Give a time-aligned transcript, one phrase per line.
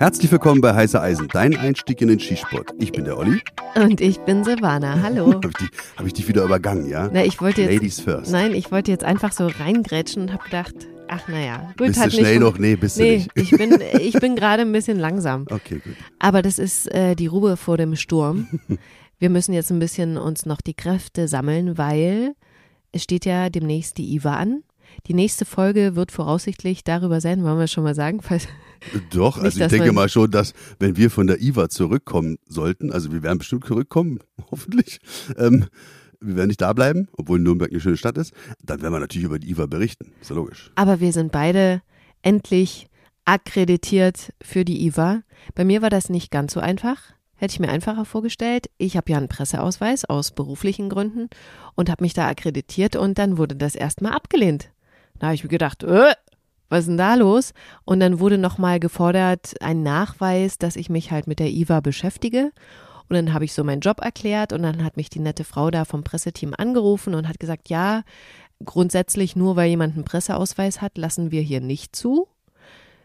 [0.00, 2.72] Herzlich willkommen bei Heiße Eisen, dein Einstieg in den Skisport.
[2.78, 3.42] Ich bin der Olli.
[3.74, 5.02] Und ich bin Silvana.
[5.02, 5.26] Hallo.
[5.34, 5.68] Habe ich,
[5.98, 7.10] hab ich dich wieder übergangen, ja?
[7.12, 8.32] Na, ich wollte jetzt, Ladies first.
[8.32, 10.72] Nein, ich wollte jetzt einfach so reingrätschen und habe gedacht,
[11.08, 12.56] ach naja, gut, bist hat du schnell nicht noch?
[12.58, 13.30] Nee, bist du Nee, nicht.
[13.34, 15.44] ich bin, ich bin gerade ein bisschen langsam.
[15.50, 15.96] Okay, gut.
[16.18, 18.48] Aber das ist äh, die Ruhe vor dem Sturm.
[19.18, 22.32] Wir müssen jetzt ein bisschen uns noch die Kräfte sammeln, weil
[22.90, 24.62] es steht ja demnächst die IWA an.
[25.06, 28.46] Die nächste Folge wird voraussichtlich darüber sein, wollen wir schon mal sagen, falls,
[29.10, 32.92] Doch, Nicht, also ich denke mal schon, dass wenn wir von der IWA zurückkommen sollten,
[32.92, 34.20] also wir werden bestimmt zurückkommen,
[34.50, 35.00] hoffentlich,
[35.36, 35.66] ähm,
[36.20, 39.24] wir werden nicht da bleiben, obwohl Nürnberg eine schöne Stadt ist, dann werden wir natürlich
[39.24, 40.12] über die IWA berichten.
[40.20, 40.70] Ist ja logisch.
[40.74, 41.82] aber wir sind beide
[42.22, 42.88] endlich
[43.24, 45.22] akkreditiert für die IWA.
[45.54, 46.98] Bei mir war das nicht ganz so einfach.
[47.36, 48.68] Hätte ich mir einfacher vorgestellt.
[48.76, 51.30] Ich habe ja einen Presseausweis aus beruflichen Gründen
[51.74, 54.70] und habe mich da akkreditiert und dann wurde das erstmal abgelehnt.
[55.20, 56.14] Da habe ich mir gedacht, äh,
[56.68, 57.52] was ist denn da los?
[57.84, 62.52] Und dann wurde nochmal gefordert, ein Nachweis, dass ich mich halt mit der IWA beschäftige.
[63.08, 65.70] Und dann habe ich so meinen Job erklärt und dann hat mich die nette Frau
[65.70, 68.02] da vom Presseteam angerufen und hat gesagt, ja,
[68.64, 72.28] grundsätzlich nur weil jemand einen Presseausweis hat, lassen wir hier nicht zu,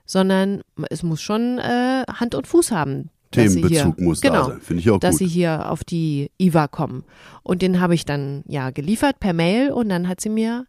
[0.06, 3.10] sondern es muss schon äh, Hand und Fuß haben.
[3.32, 4.62] dass Themenbezug hier, muss genau, da sein.
[4.62, 5.20] Finde ich auch dass gut.
[5.20, 7.04] sie hier auf die IWA kommen.
[7.42, 10.68] Und den habe ich dann ja geliefert per Mail und dann hat sie mir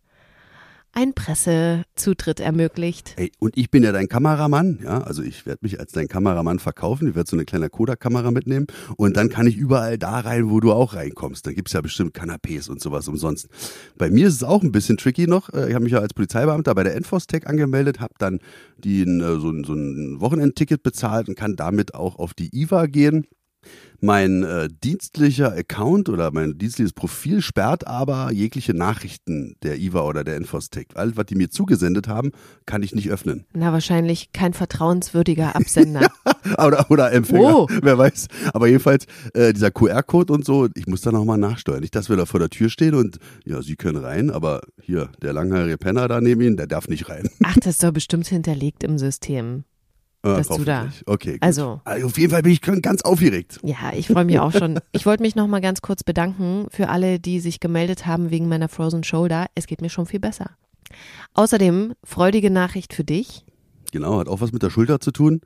[0.96, 3.14] einen Pressezutritt ermöglicht.
[3.18, 6.58] Ey, und ich bin ja dein Kameramann, ja, also ich werde mich als dein Kameramann
[6.58, 8.66] verkaufen, ich werde so eine kleine Kodak-Kamera mitnehmen
[8.96, 11.46] und dann kann ich überall da rein, wo du auch reinkommst.
[11.46, 13.48] Da gibt's ja bestimmt Kanapés und sowas umsonst.
[13.98, 15.52] Bei mir ist es auch ein bisschen tricky noch.
[15.52, 18.38] Äh, Ich habe mich ja als Polizeibeamter bei der Enfostec angemeldet, habe dann
[18.78, 22.86] die, äh, so, ein- so ein Wochenendticket bezahlt und kann damit auch auf die IWA
[22.86, 23.26] gehen.
[24.00, 30.22] Mein äh, dienstlicher Account oder mein dienstliches Profil sperrt aber jegliche Nachrichten der IWA oder
[30.22, 30.88] der Infostec.
[30.94, 32.32] Alles, was die mir zugesendet haben,
[32.66, 33.46] kann ich nicht öffnen.
[33.54, 36.10] Na, wahrscheinlich kein vertrauenswürdiger Absender.
[36.58, 37.66] Oder, oder Empfänger, Oh.
[37.82, 38.28] wer weiß.
[38.52, 41.80] Aber jedenfalls, äh, dieser QR-Code und so, ich muss da nochmal nachsteuern.
[41.80, 45.08] Nicht, dass wir da vor der Tür stehen und, ja, Sie können rein, aber hier,
[45.22, 47.28] der langhaarige Penner da neben Ihnen, der darf nicht rein.
[47.44, 49.64] Ach, das ist doch bestimmt hinterlegt im System.
[50.22, 50.88] Äh, Dass du da-.
[51.06, 51.42] Okay, gut.
[51.42, 53.58] Also- Auf jeden Fall bin ich ganz aufgeregt.
[53.62, 54.78] Ja, ich freue mich auch schon.
[54.92, 58.48] Ich wollte mich noch mal ganz kurz bedanken für alle, die sich gemeldet haben wegen
[58.48, 59.46] meiner Frozen Shoulder.
[59.54, 60.50] Es geht mir schon viel besser.
[61.34, 63.44] Außerdem freudige Nachricht für dich.
[63.92, 65.40] Genau, hat auch was mit der Schulter zu tun.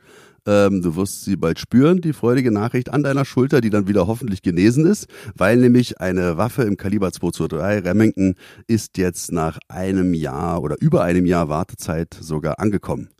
[0.47, 4.07] Ähm, du wirst sie bald spüren, die freudige Nachricht an deiner Schulter, die dann wieder
[4.07, 8.35] hoffentlich genesen ist, weil nämlich eine Waffe im Kaliber 223 Remington
[8.67, 13.11] ist jetzt nach einem Jahr oder über einem Jahr Wartezeit sogar angekommen.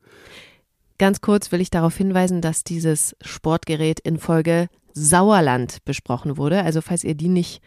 [1.01, 6.63] Ganz kurz will ich darauf hinweisen, dass dieses Sportgerät in Folge Sauerland besprochen wurde.
[6.63, 7.63] Also falls ihr die nicht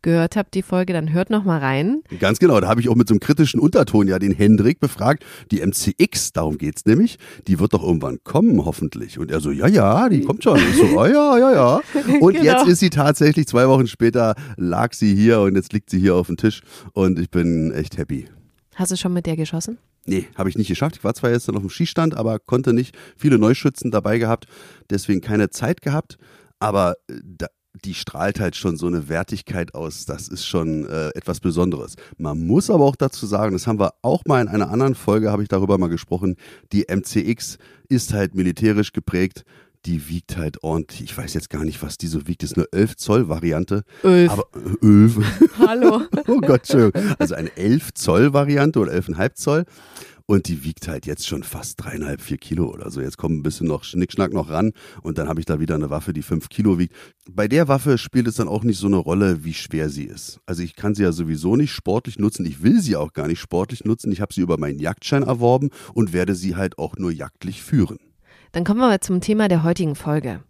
[0.00, 2.00] gehört habt, die Folge, dann hört noch mal rein.
[2.18, 5.22] Ganz genau, da habe ich auch mit so einem kritischen Unterton ja den Hendrik befragt.
[5.50, 9.18] Die MCX, darum geht's nämlich, die wird doch irgendwann kommen, hoffentlich.
[9.18, 10.56] Und er so, ja, ja, die kommt schon.
[10.56, 11.80] Ich so, oh, ja, ja, ja.
[12.20, 12.42] Und Genau.
[12.42, 16.14] jetzt ist sie tatsächlich, zwei Wochen später lag sie hier und jetzt liegt sie hier
[16.14, 16.62] auf dem Tisch
[16.94, 18.30] und ich bin echt happy.
[18.76, 19.76] Hast du schon mit der geschossen?
[20.08, 20.96] Nee, habe ich nicht geschafft.
[20.96, 22.96] Ich war zwar jetzt noch auf dem Skistand, aber konnte nicht.
[23.18, 24.46] Viele Neuschützen dabei gehabt,
[24.88, 26.16] deswegen keine Zeit gehabt.
[26.58, 27.48] Aber äh, da,
[27.84, 30.06] die strahlt halt schon so eine Wertigkeit aus.
[30.06, 31.96] Das ist schon äh, etwas Besonderes.
[32.16, 35.30] Man muss aber auch dazu sagen, das haben wir auch mal in einer anderen Folge,
[35.30, 36.36] habe ich darüber mal gesprochen,
[36.72, 37.58] die MCX
[37.90, 39.44] ist halt militärisch geprägt.
[39.86, 41.02] Die wiegt halt ordentlich.
[41.02, 42.42] Ich weiß jetzt gar nicht, was die so wiegt.
[42.42, 43.84] Das ist eine 11 Zoll Variante.
[44.02, 44.30] Elf.
[44.30, 44.44] Aber
[44.82, 45.18] äh, 11.
[45.58, 46.02] Hallo.
[46.26, 47.14] Oh Gott, Entschuldigung.
[47.18, 49.64] Also eine 11 Zoll Variante oder 11,5 Zoll.
[50.30, 53.00] Und die wiegt halt jetzt schon fast dreieinhalb, vier Kilo oder so.
[53.00, 55.88] Jetzt kommt ein bisschen noch Schnickschnack noch ran und dann habe ich da wieder eine
[55.88, 56.94] Waffe, die fünf Kilo wiegt.
[57.30, 60.38] Bei der Waffe spielt es dann auch nicht so eine Rolle, wie schwer sie ist.
[60.44, 62.44] Also ich kann sie ja sowieso nicht sportlich nutzen.
[62.44, 64.12] Ich will sie auch gar nicht sportlich nutzen.
[64.12, 67.98] Ich habe sie über meinen Jagdschein erworben und werde sie halt auch nur jagdlich führen.
[68.52, 70.42] Dann kommen wir mal zum Thema der heutigen Folge.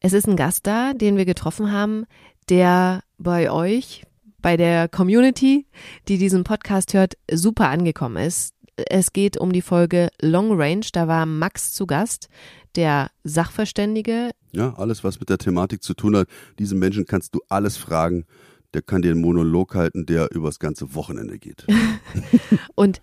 [0.00, 2.06] Es ist ein Gast da, den wir getroffen haben,
[2.48, 4.04] der bei euch,
[4.40, 5.66] bei der Community,
[6.08, 8.54] die diesen Podcast hört, super angekommen ist.
[8.76, 10.84] Es geht um die Folge Long Range.
[10.92, 12.28] Da war Max zu Gast,
[12.74, 14.30] der Sachverständige.
[14.52, 16.28] Ja, alles, was mit der Thematik zu tun hat.
[16.58, 18.24] Diesem Menschen kannst du alles fragen.
[18.74, 21.66] Der kann dir einen Monolog halten, der übers ganze Wochenende geht.
[22.74, 23.00] Und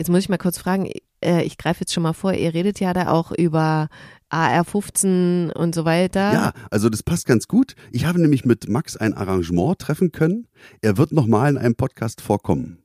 [0.00, 0.90] jetzt muss ich mal kurz fragen,
[1.22, 3.88] äh, ich greife jetzt schon mal vor, ihr redet ja da auch über
[4.30, 6.32] AR-15 und so weiter.
[6.32, 7.74] Ja, also das passt ganz gut.
[7.92, 10.46] Ich habe nämlich mit Max ein Arrangement treffen können.
[10.80, 12.78] Er wird nochmal in einem Podcast vorkommen.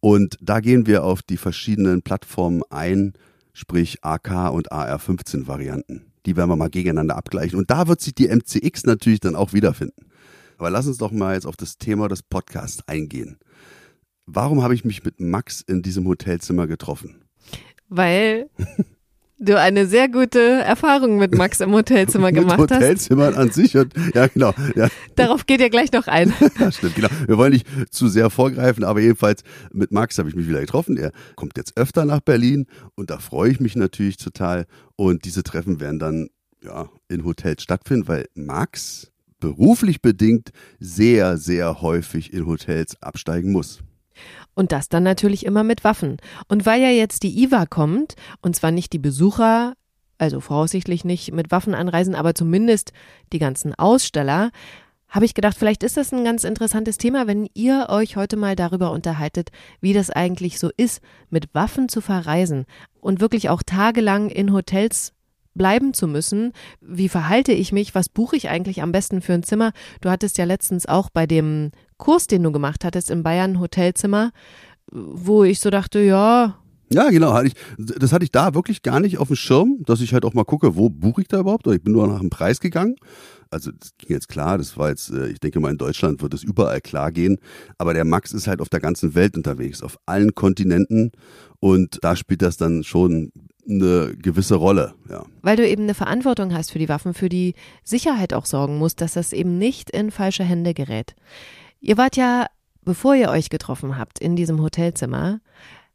[0.00, 3.12] Und da gehen wir auf die verschiedenen Plattformen ein,
[3.52, 6.12] sprich AK und AR15 Varianten.
[6.24, 7.58] Die werden wir mal gegeneinander abgleichen.
[7.58, 10.06] Und da wird sich die MCX natürlich dann auch wiederfinden.
[10.56, 13.36] Aber lass uns doch mal jetzt auf das Thema des Podcasts eingehen.
[14.26, 17.22] Warum habe ich mich mit Max in diesem Hotelzimmer getroffen?
[17.88, 18.48] Weil
[19.38, 22.80] du eine sehr gute Erfahrung mit Max im Hotelzimmer mit gemacht hast.
[22.80, 24.54] Hotelzimmern an sich und ja genau.
[24.74, 24.88] Ja.
[25.16, 26.32] Darauf geht ihr gleich noch ein.
[26.58, 27.08] Ja, stimmt, genau.
[27.26, 29.42] Wir wollen nicht zu sehr vorgreifen, aber jedenfalls
[29.72, 30.96] mit Max habe ich mich wieder getroffen.
[30.96, 34.66] Er kommt jetzt öfter nach Berlin und da freue ich mich natürlich total.
[34.96, 36.28] Und diese Treffen werden dann
[36.62, 39.10] ja in Hotels stattfinden, weil Max
[39.40, 43.80] beruflich bedingt sehr, sehr häufig in Hotels absteigen muss.
[44.54, 46.18] Und das dann natürlich immer mit Waffen.
[46.48, 49.74] Und weil ja jetzt die IWA kommt, und zwar nicht die Besucher,
[50.18, 52.92] also voraussichtlich nicht mit Waffen anreisen, aber zumindest
[53.32, 54.50] die ganzen Aussteller,
[55.08, 58.56] habe ich gedacht, vielleicht ist das ein ganz interessantes Thema, wenn ihr euch heute mal
[58.56, 62.64] darüber unterhaltet, wie das eigentlich so ist, mit Waffen zu verreisen
[63.00, 65.12] und wirklich auch tagelang in Hotels
[65.54, 66.52] bleiben zu müssen.
[66.80, 67.94] Wie verhalte ich mich?
[67.94, 69.72] Was buche ich eigentlich am besten für ein Zimmer?
[70.00, 71.70] Du hattest ja letztens auch bei dem
[72.04, 74.30] Kurs, den du gemacht hattest in Bayern Hotelzimmer,
[74.92, 76.58] wo ich so dachte, ja,
[76.90, 77.42] ja, genau.
[77.78, 80.44] Das hatte ich da wirklich gar nicht auf dem Schirm, dass ich halt auch mal
[80.44, 81.66] gucke, wo buche ich da überhaupt?
[81.66, 82.96] Oder ich bin nur nach dem Preis gegangen.
[83.50, 86.34] Also das ging jetzt klar, das war jetzt, äh, ich denke mal, in Deutschland wird
[86.34, 87.38] es überall klar gehen.
[87.78, 91.10] Aber der Max ist halt auf der ganzen Welt unterwegs, auf allen Kontinenten.
[91.58, 93.32] Und da spielt das dann schon
[93.66, 95.24] eine gewisse Rolle, ja.
[95.40, 99.00] Weil du eben eine Verantwortung hast für die Waffen, für die Sicherheit auch sorgen musst,
[99.00, 101.16] dass das eben nicht in falsche Hände gerät.
[101.86, 102.46] Ihr wart ja,
[102.82, 105.40] bevor ihr euch getroffen habt in diesem Hotelzimmer,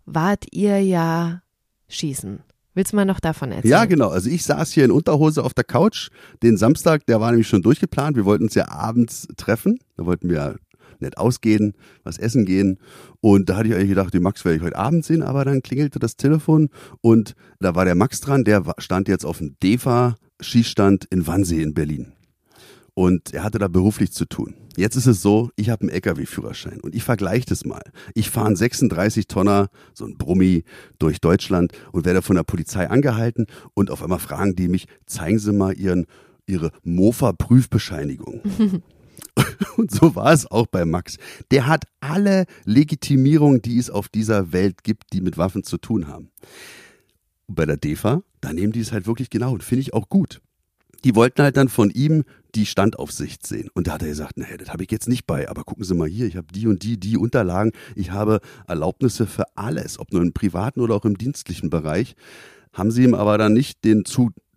[0.06, 1.41] wart ihr ja
[1.88, 2.44] schießen.
[2.75, 3.71] Willst du mal noch davon erzählen?
[3.71, 4.09] Ja, genau.
[4.09, 6.09] Also ich saß hier in Unterhose auf der Couch.
[6.44, 8.15] Den Samstag, der war nämlich schon durchgeplant.
[8.15, 9.80] Wir wollten uns ja abends treffen.
[9.97, 10.57] Da wollten wir
[11.00, 12.77] nett ausgehen, was essen gehen.
[13.19, 15.63] Und da hatte ich eigentlich gedacht, den Max werde ich heute Abend sehen, aber dann
[15.63, 16.69] klingelte das Telefon
[17.01, 21.74] und da war der Max dran, der stand jetzt auf dem DEFA-Schießstand in Wannsee in
[21.74, 22.13] Berlin.
[22.94, 24.56] Und er hatte da beruflich zu tun.
[24.77, 27.83] Jetzt ist es so, ich habe einen LKW-Führerschein und ich vergleiche das mal.
[28.13, 30.63] Ich fahre einen 36 Tonner, so ein Brummi,
[31.00, 35.39] durch Deutschland und werde von der Polizei angehalten und auf einmal fragen die mich, zeigen
[35.39, 36.06] Sie mal Ihren,
[36.47, 38.41] Ihre Mofa-Prüfbescheinigung.
[39.77, 41.18] Und so war es auch bei Max.
[41.51, 46.07] Der hat alle Legitimierungen, die es auf dieser Welt gibt, die mit Waffen zu tun
[46.07, 46.30] haben.
[47.47, 50.41] Bei der DEFA, da nehmen die es halt wirklich genau und finde ich auch gut.
[51.04, 52.24] Die wollten halt dann von ihm
[52.56, 53.69] die Standaufsicht sehen.
[53.74, 55.94] Und da hat er gesagt, naja, das habe ich jetzt nicht bei, aber gucken Sie
[55.94, 60.12] mal hier, ich habe die und die, die Unterlagen, ich habe Erlaubnisse für alles, ob
[60.12, 62.16] nur im privaten oder auch im dienstlichen Bereich.
[62.74, 64.06] Haben sie ihm aber dann nicht den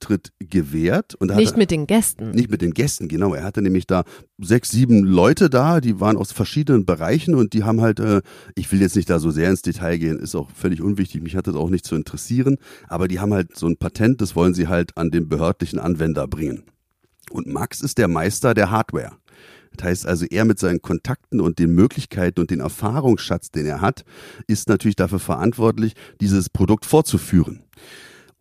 [0.03, 1.15] Zutritt gewährt.
[1.15, 2.31] Und nicht mit den Gästen.
[2.33, 3.35] Nicht mit den Gästen, genau.
[3.35, 4.05] Er hatte nämlich da
[4.39, 8.23] sechs, sieben Leute da, die waren aus verschiedenen Bereichen und die haben halt, äh,
[8.55, 11.37] ich will jetzt nicht da so sehr ins Detail gehen, ist auch völlig unwichtig, mich
[11.37, 12.59] hat das auch nicht zu interessieren,
[12.89, 16.27] aber die haben halt so ein Patent, das wollen sie halt an den behördlichen Anwender
[16.27, 16.65] bringen.
[17.31, 19.13] Und Max ist der Meister der Hardware.
[19.77, 23.81] Das heißt also, er mit seinen Kontakten und den Möglichkeiten und den Erfahrungsschatz, den er
[23.81, 24.05] hat,
[24.47, 27.63] ist natürlich dafür verantwortlich, dieses Produkt fortzuführen.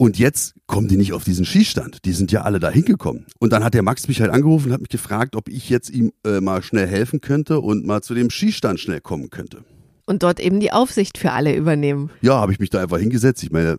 [0.02, 2.06] Und jetzt kommen die nicht auf diesen Schießstand.
[2.06, 3.28] Die sind ja alle da hingekommen.
[3.38, 5.92] Und dann hat der Max mich halt angerufen und hat mich gefragt, ob ich jetzt
[5.92, 9.64] ihm äh, mal schnell helfen könnte und mal zu dem Schießstand schnell kommen könnte.
[10.08, 12.10] Und dort eben die Aufsicht für alle übernehmen.
[12.22, 13.44] Ja, habe ich mich da einfach hingesetzt.
[13.44, 13.78] Ich meine,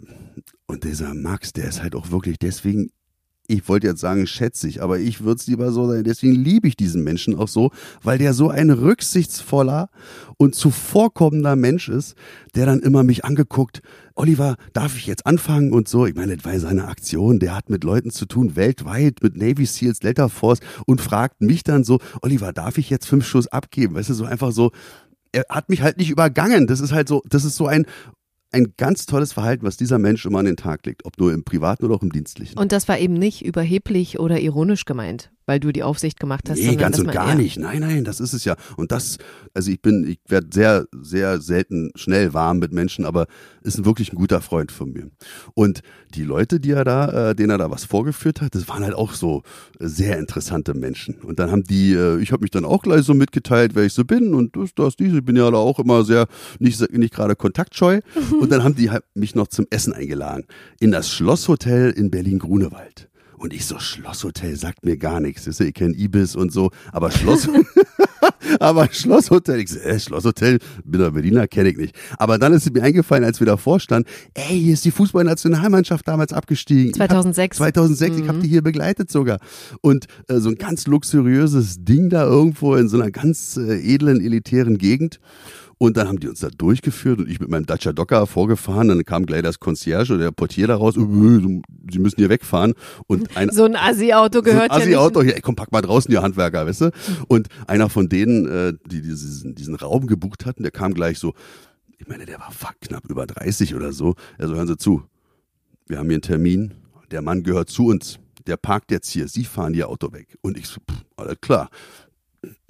[0.66, 2.92] und dieser Max, der ist halt auch wirklich deswegen
[3.48, 6.04] ich wollte jetzt sagen, schätze ich, aber ich würde es lieber so sein.
[6.04, 7.70] Deswegen liebe ich diesen Menschen auch so,
[8.02, 9.90] weil der so ein rücksichtsvoller
[10.36, 12.14] und zuvorkommender Mensch ist,
[12.54, 13.82] der dann immer mich angeguckt,
[14.14, 16.06] Oliver, darf ich jetzt anfangen und so.
[16.06, 17.38] Ich meine, das war seine Aktion.
[17.38, 21.62] Der hat mit Leuten zu tun, weltweit, mit Navy Seals, Delta Force und fragt mich
[21.62, 23.94] dann so, Oliver, darf ich jetzt fünf Schuss abgeben?
[23.94, 24.72] Weißt du, so einfach so,
[25.32, 26.66] er hat mich halt nicht übergangen.
[26.66, 27.86] Das ist halt so, das ist so ein
[28.54, 31.42] ein ganz tolles Verhalten, was dieser Mensch immer an den Tag legt, ob nur im
[31.42, 32.58] privaten oder auch im dienstlichen.
[32.58, 36.58] Und das war eben nicht überheblich oder ironisch gemeint weil du die Aufsicht gemacht hast.
[36.58, 37.58] Nee, ganz und gar nicht.
[37.58, 38.56] Nein, nein, das ist es ja.
[38.76, 39.18] Und das,
[39.54, 43.26] also ich bin, ich werde sehr, sehr selten schnell warm mit Menschen, aber
[43.62, 45.10] ist wirklich ein guter Freund von mir.
[45.54, 45.82] Und
[46.14, 48.94] die Leute, die er da, äh, denen er da was vorgeführt hat, das waren halt
[48.94, 49.42] auch so
[49.78, 51.16] sehr interessante Menschen.
[51.16, 53.92] Und dann haben die, äh, ich habe mich dann auch gleich so mitgeteilt, wer ich
[53.92, 55.18] so bin und das, das, diese.
[55.18, 56.26] Ich bin ja da auch immer sehr,
[56.58, 58.00] nicht, nicht gerade kontaktscheu.
[58.40, 60.44] und dann haben die halt mich noch zum Essen eingeladen.
[60.80, 63.08] In das Schlosshotel in Berlin-Grunewald.
[63.42, 65.48] Und ich so, Schlosshotel sagt mir gar nichts.
[65.58, 67.48] Ich kenne Ibis und so, aber Schloss,
[68.60, 71.96] aber Schlosshotel, ich so, äh, Schlosshotel, bin doch Berliner, kenne ich nicht.
[72.18, 76.06] Aber dann ist es mir eingefallen, als wir davor standen, ey, hier ist die Fußballnationalmannschaft
[76.06, 76.94] damals abgestiegen.
[76.94, 77.58] 2006.
[77.58, 78.22] Hab, 2006, mhm.
[78.22, 79.40] ich habe die hier begleitet sogar.
[79.80, 84.20] Und äh, so ein ganz luxuriöses Ding da irgendwo in so einer ganz äh, edlen,
[84.20, 85.18] elitären Gegend.
[85.82, 88.86] Und dann haben die uns da durchgeführt und ich mit meinem Dacia Docker vorgefahren.
[88.86, 90.96] Dann kam gleich das Concierge oder der Portier da raus.
[90.96, 92.74] Äh, sie müssen hier wegfahren.
[93.08, 95.32] Und ein, so ein Assi-Auto gehört so ein Assi -Auto, ja nicht.
[95.32, 96.90] Hier, komm, pack mal draußen, ihr Handwerker, weißt du?
[97.26, 101.34] Und einer von denen, äh, die diesen, diesen Raum gebucht hatten, der kam gleich so,
[101.98, 104.14] ich meine, der war knapp über 30 oder so.
[104.38, 105.02] Also hören Sie zu,
[105.88, 106.74] wir haben hier einen Termin,
[107.10, 110.38] der Mann gehört zu uns, der parkt jetzt hier, Sie fahren Ihr Auto weg.
[110.42, 111.70] Und ich so, pff, alles klar.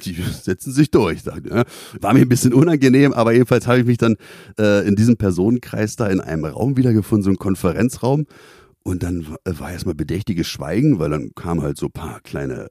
[0.05, 1.23] Die setzen sich durch.
[1.23, 1.65] Dachte, ja.
[2.01, 4.17] War mir ein bisschen unangenehm, aber jedenfalls habe ich mich dann
[4.59, 8.27] äh, in diesem Personenkreis da in einem Raum wiedergefunden, so ein Konferenzraum.
[8.85, 12.69] Und dann war erstmal bedächtiges Schweigen, weil dann kamen halt so ein paar kleine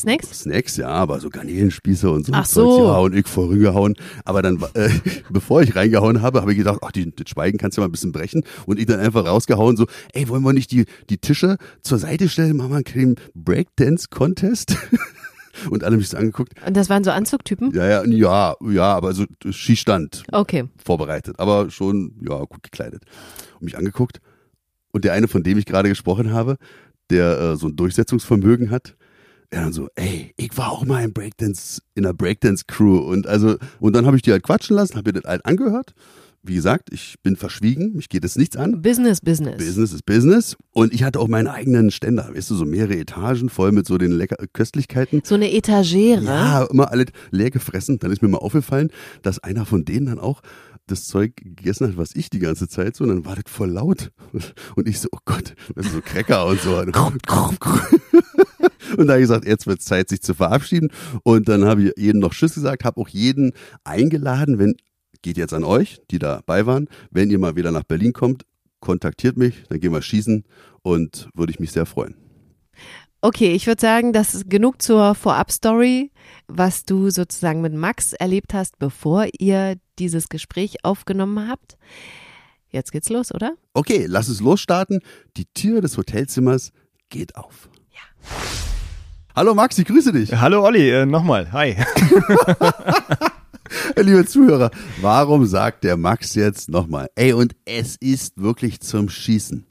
[0.00, 0.40] Snacks?
[0.40, 2.32] Snacks, ja, aber so Garnelenspieße und so.
[2.34, 2.86] Ach so.
[2.86, 3.94] Ja, und ich vorgehauen.
[4.24, 4.88] Aber dann, äh,
[5.30, 7.92] bevor ich reingehauen habe, habe ich gedacht, ach, die, das Schweigen kannst du mal ein
[7.92, 8.42] bisschen brechen.
[8.64, 12.30] Und ich dann einfach rausgehauen, so, ey, wollen wir nicht die, die Tische zur Seite
[12.30, 12.56] stellen?
[12.56, 14.76] Machen wir einen kleinen Breakdance-Contest?
[15.70, 16.52] und alle mich so angeguckt.
[16.66, 17.72] Und das waren so Anzugtypen?
[17.74, 20.64] Ja, ja, ja, ja, aber so Skistand Okay.
[20.84, 23.04] vorbereitet, aber schon, ja, gut gekleidet.
[23.54, 24.20] Und mich angeguckt.
[24.92, 26.56] Und der eine, von dem ich gerade gesprochen habe,
[27.10, 28.96] der äh, so ein Durchsetzungsvermögen hat,
[29.50, 32.98] er dann so, ey, ich war auch mal im Breakdance, in einer Breakdance-Crew.
[32.98, 35.92] Und also, und dann habe ich die halt quatschen lassen, habe mir das halt angehört.
[36.42, 38.80] Wie gesagt, ich bin verschwiegen, mich geht es nichts an.
[38.80, 39.58] Business, Business.
[39.58, 40.56] Business ist Business.
[40.72, 43.98] Und ich hatte auch meinen eigenen Ständer, weißt du, so mehrere Etagen voll mit so
[43.98, 45.20] den lecker Köstlichkeiten.
[45.22, 46.24] So eine Etagere.
[46.24, 47.98] Ja, immer alle leer gefressen.
[47.98, 48.88] Dann ist mir mal aufgefallen,
[49.20, 50.40] dass einer von denen dann auch
[50.86, 53.04] das Zeug gegessen hat, was ich die ganze Zeit so.
[53.04, 54.10] Und dann war das voll laut.
[54.76, 56.76] Und ich so, oh Gott, das ist so Cracker und so.
[58.96, 60.88] Und da habe ich gesagt, jetzt wird es Zeit, sich zu verabschieden.
[61.22, 63.52] Und dann habe ich jedem noch Tschüss gesagt, habe auch jeden
[63.84, 64.74] eingeladen, wenn,
[65.22, 68.44] geht jetzt an euch, die dabei waren, wenn ihr mal wieder nach Berlin kommt,
[68.80, 70.44] kontaktiert mich, dann gehen wir schießen
[70.82, 72.14] und würde ich mich sehr freuen.
[73.22, 76.10] Okay, ich würde sagen, das ist genug zur Vorab-Story,
[76.48, 81.76] was du sozusagen mit Max erlebt hast, bevor ihr dieses Gespräch aufgenommen habt.
[82.70, 83.56] Jetzt geht's los, oder?
[83.74, 85.00] Okay, lass uns losstarten.
[85.36, 86.72] Die Tür des Hotelzimmers
[87.10, 87.68] geht auf.
[87.90, 88.00] Ja.
[89.36, 90.32] Hallo Max, ich grüße dich.
[90.32, 91.76] Hallo Olli, äh, nochmal, hi.
[93.96, 97.08] Liebe Zuhörer, warum sagt der Max jetzt nochmal?
[97.14, 99.64] Ey, und es ist wirklich zum Schießen.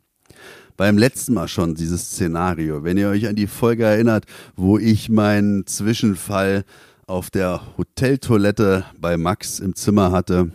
[0.77, 4.25] Beim letzten Mal schon dieses Szenario, wenn ihr euch an die Folge erinnert,
[4.55, 6.63] wo ich meinen Zwischenfall
[7.05, 10.51] auf der Hoteltoilette bei Max im Zimmer hatte.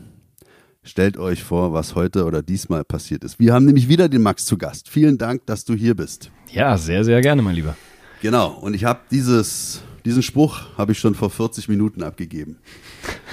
[0.83, 3.39] Stellt euch vor, was heute oder diesmal passiert ist.
[3.39, 4.89] Wir haben nämlich wieder den Max zu Gast.
[4.89, 6.31] Vielen Dank, dass du hier bist.
[6.51, 7.77] Ja, sehr, sehr gerne, mein Lieber.
[8.23, 12.59] Genau, und ich habe dieses, diesen Spruch habe ich schon vor 40 Minuten abgegeben.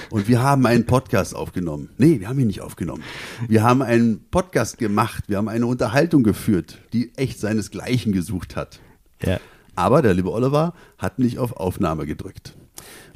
[0.09, 1.89] Und wir haben einen Podcast aufgenommen.
[1.97, 3.03] Nee, wir haben ihn nicht aufgenommen.
[3.47, 5.25] Wir haben einen Podcast gemacht.
[5.27, 8.79] Wir haben eine Unterhaltung geführt, die echt seinesgleichen gesucht hat.
[9.21, 9.39] Ja.
[9.75, 12.55] Aber der liebe Oliver hat nicht auf Aufnahme gedrückt.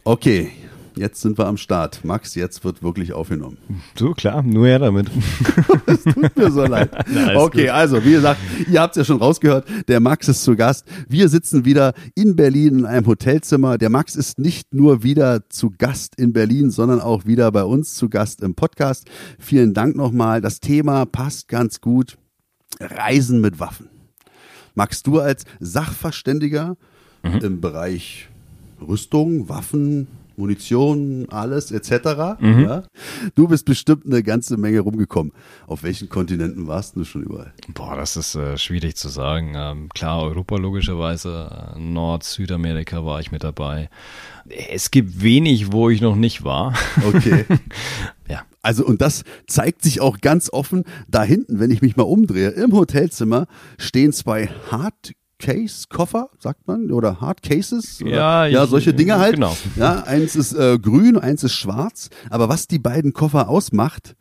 [0.04, 0.52] Okay,
[0.96, 2.04] jetzt sind wir am Start.
[2.04, 3.58] Max, jetzt wird wirklich aufgenommen.
[3.98, 5.08] So, klar, nur her damit.
[6.14, 6.90] Tut mir so leid.
[7.14, 7.70] Na, okay, gut.
[7.72, 8.40] also wie gesagt,
[8.72, 10.86] ihr habt es ja schon rausgehört, der Max ist zu Gast.
[11.08, 13.78] Wir sitzen wieder in Berlin in einem Hotelzimmer.
[13.78, 17.96] Der Max ist nicht nur wieder zu Gast in Berlin, sondern auch wieder bei uns
[17.96, 19.06] zu Gast im Podcast.
[19.40, 20.42] Vielen Dank nochmal.
[20.42, 22.18] Das Thema passt ganz gut.
[22.80, 23.90] Reisen mit Waffen.
[24.74, 26.76] Max, du als Sachverständiger
[27.24, 27.38] Mhm.
[27.42, 28.28] im Bereich
[28.86, 32.40] Rüstung, Waffen, Munition, alles etc.
[32.40, 32.60] Mhm.
[32.64, 32.84] Ja?
[33.36, 35.34] Du bist bestimmt eine ganze Menge rumgekommen.
[35.68, 37.54] Auf welchen Kontinenten warst du schon überall?
[37.74, 39.54] Boah, das ist äh, schwierig zu sagen.
[39.56, 43.90] Ähm, klar, Europa logischerweise, äh, Nord-, Südamerika war ich mit dabei.
[44.70, 46.74] Es gibt wenig, wo ich noch nicht war.
[47.08, 47.46] Okay.
[48.28, 48.42] Ja.
[48.64, 52.50] Also, und das zeigt sich auch ganz offen da hinten, wenn ich mich mal umdrehe.
[52.50, 53.46] Im Hotelzimmer
[53.78, 54.50] stehen zwei
[55.42, 58.02] Hardcase-Koffer, sagt man, oder Hardcases.
[58.02, 59.36] Oder, Ja, ja, ich- solche Dinge halt.
[59.36, 59.56] genau.
[59.76, 62.10] Ja, eins ist äh, grün, eins ist schwarz.
[62.30, 64.16] Aber was die beiden Koffer ausmacht,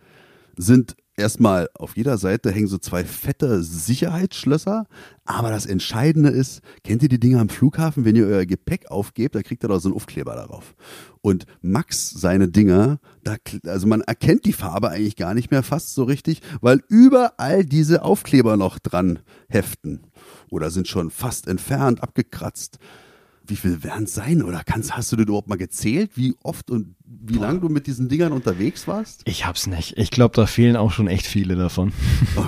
[0.57, 4.87] sind erstmal auf jeder Seite hängen so zwei fette Sicherheitsschlösser.
[5.25, 9.35] Aber das Entscheidende ist, kennt ihr die Dinger am Flughafen, wenn ihr euer Gepäck aufgebt,
[9.35, 10.75] da kriegt ihr doch so einen Aufkleber darauf.
[11.23, 15.95] Und Max seine Dinger, da, also man erkennt die Farbe eigentlich gar nicht mehr fast
[15.95, 20.01] so richtig, weil überall diese Aufkleber noch dran heften.
[20.51, 22.79] Oder sind schon fast entfernt, abgekratzt.
[23.47, 24.43] Wie viel werden es sein?
[24.43, 27.87] Oder kannst, hast du dir überhaupt mal gezählt, wie oft und wie lange du mit
[27.87, 29.23] diesen Dingern unterwegs warst?
[29.27, 29.99] Ich hab's nicht.
[29.99, 31.93] Ich glaube, da fehlen auch schon echt viele davon.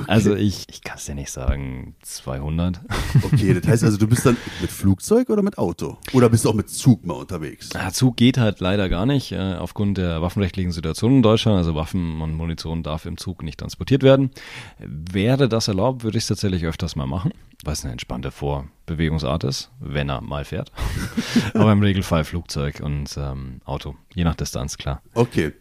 [0.09, 2.81] Also ich, ich kann es dir nicht sagen, 200.
[3.23, 5.99] Okay, das heißt also, du bist dann mit Flugzeug oder mit Auto?
[6.12, 7.71] Oder bist du auch mit Zug mal unterwegs?
[7.75, 11.59] Ja, Zug geht halt leider gar nicht, äh, aufgrund der waffenrechtlichen Situation in Deutschland.
[11.59, 14.31] Also Waffen und Munition darf im Zug nicht transportiert werden.
[14.79, 17.33] Wäre das erlaubt, würde ich es tatsächlich öfters mal machen,
[17.65, 20.73] es eine entspannte Vorbewegungsart ist, wenn er mal fährt.
[21.55, 25.03] Aber im Regelfall Flugzeug und ähm, Auto, je nach Distanz, klar.
[25.15, 25.53] Okay.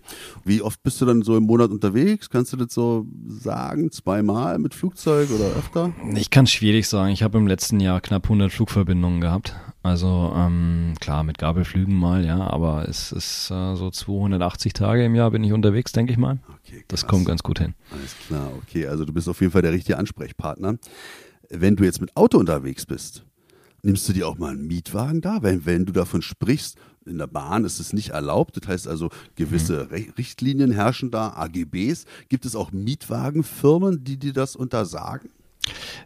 [0.44, 2.30] Wie oft bist du dann so im Monat unterwegs?
[2.30, 3.92] Kannst du das so sagen?
[3.92, 5.94] Zweimal mit Flugzeug oder öfter?
[6.16, 7.12] Ich kann schwierig sagen.
[7.12, 9.56] Ich habe im letzten Jahr knapp 100 Flugverbindungen gehabt.
[9.86, 15.14] Also ähm, klar, mit Gabelflügen mal, ja, aber es ist äh, so 280 Tage im
[15.14, 16.40] Jahr bin ich unterwegs, denke ich mal.
[16.66, 17.76] Okay, das kommt ganz gut hin.
[17.92, 18.88] Alles klar, okay.
[18.88, 20.80] Also du bist auf jeden Fall der richtige Ansprechpartner.
[21.62, 23.26] Wenn du jetzt mit Auto unterwegs bist,
[23.82, 25.42] nimmst du dir auch mal einen Mietwagen da?
[25.42, 28.58] Wenn, wenn du davon sprichst, in der Bahn ist es nicht erlaubt.
[28.58, 30.14] Das heißt also, gewisse mhm.
[30.18, 32.06] Richtlinien herrschen da, AGBs.
[32.30, 35.30] Gibt es auch Mietwagenfirmen, die dir das untersagen?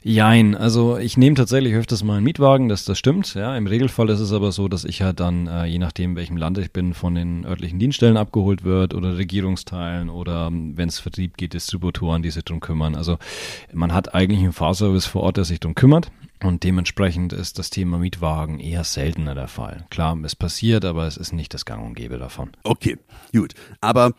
[0.01, 3.33] Jein, also ich nehme tatsächlich öfters mal einen Mietwagen, das, das stimmt.
[3.33, 6.37] Ja, im Regelfall ist es aber so, dass ich halt dann, äh, je nachdem, welchem
[6.37, 10.99] Land ich bin, von den örtlichen Dienststellen abgeholt wird oder Regierungsteilen oder ähm, wenn es
[10.99, 12.95] Vertrieb geht, Distributoren, die sich drum kümmern.
[12.95, 13.17] Also
[13.73, 16.11] man hat eigentlich einen Fahrservice vor Ort, der sich drum kümmert.
[16.41, 19.85] Und dementsprechend ist das Thema Mietwagen eher seltener der Fall.
[19.89, 22.51] Klar, es passiert, aber es ist nicht das Gang und Gäbe davon.
[22.63, 22.97] Okay,
[23.33, 23.55] gut.
[23.81, 24.13] Aber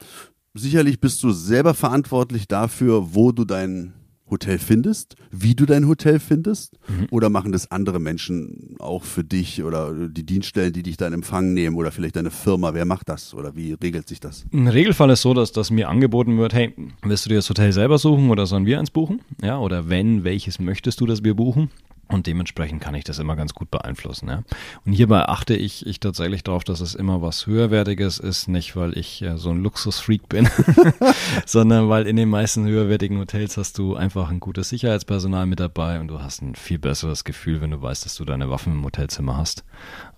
[0.52, 3.94] sicherlich bist du selber verantwortlich dafür, wo du dein
[4.30, 6.78] Hotel findest, wie du dein Hotel findest?
[6.88, 7.06] Mhm.
[7.10, 11.12] Oder machen das andere Menschen auch für dich oder die Dienststellen, die dich da in
[11.12, 12.74] Empfang nehmen oder vielleicht deine Firma?
[12.74, 14.44] Wer macht das oder wie regelt sich das?
[14.52, 17.72] Ein Regelfall ist so, dass, dass mir angeboten wird, hey, willst du dir das Hotel
[17.72, 19.20] selber suchen oder sollen wir eins buchen?
[19.42, 21.70] Ja, oder wenn, welches möchtest du, dass wir buchen?
[22.10, 24.28] Und dementsprechend kann ich das immer ganz gut beeinflussen.
[24.28, 24.42] Ja.
[24.84, 28.98] Und hierbei achte ich, ich tatsächlich darauf, dass es immer was Höherwertiges ist, nicht weil
[28.98, 30.48] ich äh, so ein Luxusfreak bin,
[31.46, 36.00] sondern weil in den meisten höherwertigen Hotels hast du einfach ein gutes Sicherheitspersonal mit dabei
[36.00, 38.84] und du hast ein viel besseres Gefühl, wenn du weißt, dass du deine Waffen im
[38.84, 39.64] Hotelzimmer hast,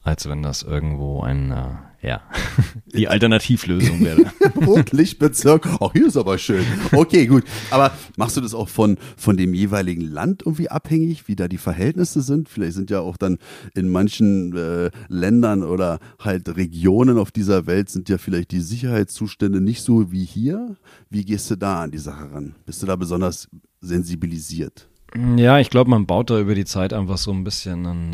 [0.03, 2.21] als wenn das irgendwo ein äh, ja,
[2.93, 4.33] die Alternativlösung wäre.
[4.67, 5.81] Rotlichtbezirk.
[5.81, 6.65] Auch hier ist aber schön.
[6.91, 7.45] Okay, gut.
[7.71, 11.59] Aber machst du das auch von, von dem jeweiligen Land irgendwie abhängig, wie da die
[11.59, 12.49] Verhältnisse sind?
[12.49, 13.39] Vielleicht sind ja auch dann
[13.75, 19.61] in manchen äh, Ländern oder halt Regionen auf dieser Welt sind ja vielleicht die Sicherheitszustände
[19.61, 20.77] nicht so wie hier.
[21.09, 22.57] Wie gehst du da an die Sache ran?
[22.67, 23.49] Bist du da besonders
[23.81, 24.89] sensibilisiert?
[25.14, 28.12] Ja, ich glaube, man baut da über die Zeit einfach so ein bisschen ein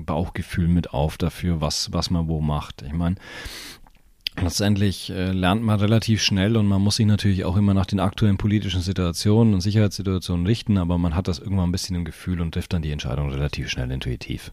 [0.00, 2.82] äh, Bauchgefühl mit auf dafür, was, was man wo macht.
[2.82, 3.16] Ich meine,
[4.36, 7.98] Letztendlich äh, lernt man relativ schnell und man muss sich natürlich auch immer nach den
[7.98, 12.40] aktuellen politischen Situationen und Sicherheitssituationen richten, aber man hat das irgendwann ein bisschen im Gefühl
[12.40, 14.52] und trifft dann die Entscheidung relativ schnell intuitiv.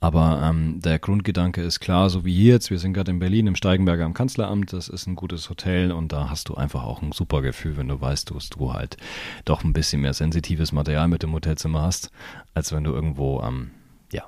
[0.00, 3.46] Aber ähm, der Grundgedanke ist klar, so wie hier jetzt, wir sind gerade in Berlin
[3.46, 7.00] im Steigenberger am Kanzleramt, das ist ein gutes Hotel und da hast du einfach auch
[7.00, 8.96] ein super Gefühl, wenn du weißt, dass du halt
[9.44, 12.10] doch ein bisschen mehr sensitives Material mit dem Hotelzimmer hast,
[12.54, 13.70] als wenn du irgendwo am ähm,
[14.12, 14.26] ja.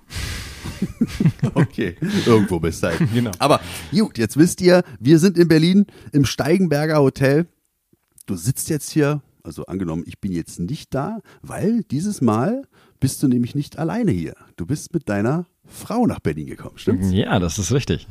[1.54, 3.00] okay, irgendwo bist du halt.
[3.12, 3.30] Genau.
[3.38, 3.60] Aber
[3.92, 7.46] gut, jetzt wisst ihr, wir sind in Berlin im Steigenberger Hotel.
[8.26, 12.62] Du sitzt jetzt hier, also angenommen, ich bin jetzt nicht da, weil dieses Mal
[13.00, 14.34] bist du nämlich nicht alleine hier.
[14.56, 17.10] Du bist mit deiner Frau nach Berlin gekommen, stimmt's?
[17.10, 18.06] Ja, das ist richtig.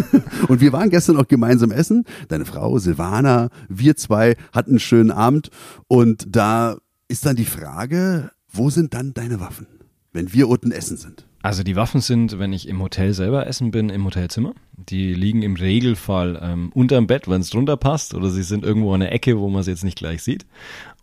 [0.48, 2.04] und wir waren gestern auch gemeinsam essen.
[2.28, 5.50] Deine Frau, Silvana, wir zwei hatten einen schönen Abend.
[5.86, 6.76] Und da
[7.08, 9.66] ist dann die Frage, wo sind dann deine Waffen?
[10.12, 11.24] Wenn wir unten essen sind?
[11.42, 14.54] Also die Waffen sind, wenn ich im Hotel selber essen bin, im Hotelzimmer.
[14.76, 18.92] Die liegen im Regelfall ähm, unterm Bett, wenn es drunter passt, oder sie sind irgendwo
[18.94, 20.46] in der Ecke, wo man sie jetzt nicht gleich sieht.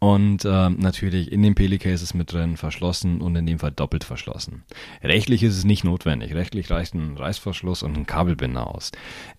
[0.05, 4.63] Und ähm, natürlich in den Pelicases mit drin, verschlossen und in dem Fall doppelt verschlossen.
[5.01, 6.35] Rechtlich ist es nicht notwendig.
[6.35, 8.91] Rechtlich reicht ein Reißverschluss und ein Kabelbinder aus.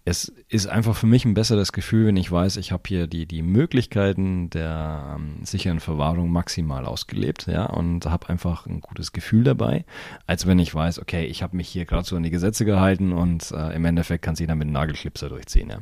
[0.04, 3.26] Es ist einfach für mich ein besseres Gefühl, wenn ich weiß, ich habe hier die,
[3.26, 9.44] die Möglichkeiten der ähm, sicheren Verwahrung maximal ausgelebt, ja, und habe einfach ein gutes Gefühl
[9.44, 9.84] dabei,
[10.26, 13.12] als wenn ich weiß, okay, ich habe mich hier gerade so an die Gesetze gehalten
[13.12, 15.78] und äh, im Endeffekt kann sich dann mit einem Nagelklipser durchziehen, ja.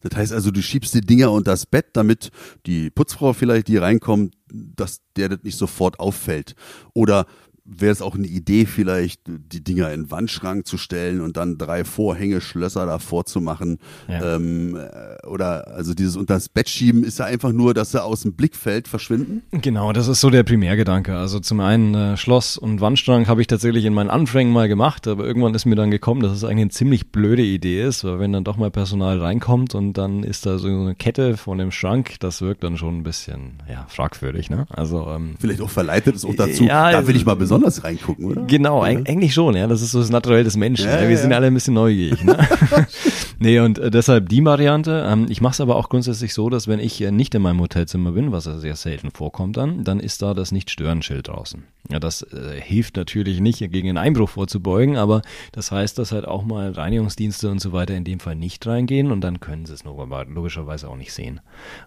[0.00, 2.30] Das heißt also, du schiebst die Dinger unter das Bett, damit
[2.66, 6.54] die Putzfrau vielleicht, die reinkommt, dass der das nicht sofort auffällt.
[6.94, 7.26] Oder
[7.68, 11.58] wäre es auch eine Idee, vielleicht die Dinger in den Wandschrank zu stellen und dann
[11.58, 13.78] drei Vorhängeschlösser davor zu machen.
[14.08, 14.36] Ja.
[14.36, 18.02] Ähm, äh, oder also dieses unter das Bett schieben ist ja einfach nur, dass sie
[18.02, 19.42] aus dem Blickfeld verschwinden.
[19.50, 21.16] Genau, das ist so der Primärgedanke.
[21.16, 25.06] Also zum einen äh, Schloss und Wandschrank habe ich tatsächlich in meinen Anfängen mal gemacht,
[25.06, 28.18] aber irgendwann ist mir dann gekommen, dass es eigentlich eine ziemlich blöde Idee ist, weil
[28.18, 31.70] wenn dann doch mal Personal reinkommt und dann ist da so eine Kette von dem
[31.70, 34.48] Schrank, das wirkt dann schon ein bisschen ja, fragwürdig.
[34.48, 34.66] Ne?
[34.70, 37.84] Also ähm, Vielleicht auch verleitet es auch dazu, ja, da will ich mal besonders besonders
[37.84, 38.42] reingucken, oder?
[38.42, 39.00] Genau, ja.
[39.04, 39.66] eigentlich schon, ja.
[39.66, 40.86] Das ist so das Naturell des Menschen.
[40.86, 41.08] Ja, ja.
[41.08, 42.22] Wir sind alle ein bisschen neugierig.
[42.24, 42.38] Ne?
[43.38, 45.06] nee, und äh, deshalb die Variante.
[45.08, 47.60] Ähm, ich mache es aber auch grundsätzlich so, dass wenn ich äh, nicht in meinem
[47.60, 51.64] Hotelzimmer bin, was ja sehr selten vorkommt dann, dann ist da das Nicht-Stören-Schild draußen.
[51.90, 56.26] Ja, das äh, hilft natürlich nicht, gegen einen Einbruch vorzubeugen, aber das heißt, dass halt
[56.26, 59.74] auch mal Reinigungsdienste und so weiter in dem Fall nicht reingehen und dann können sie
[59.74, 61.40] es logischerweise auch nicht sehen.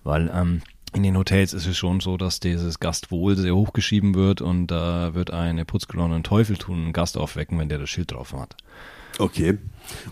[0.03, 0.62] Weil ähm,
[0.93, 5.08] in den Hotels ist es schon so, dass dieses Gastwohl sehr hochgeschrieben wird und da
[5.08, 8.34] äh, wird eine Putzkolonne einen Teufel tun, einen Gast aufwecken, wenn der das Schild drauf
[8.34, 8.56] hat.
[9.17, 9.58] Okay.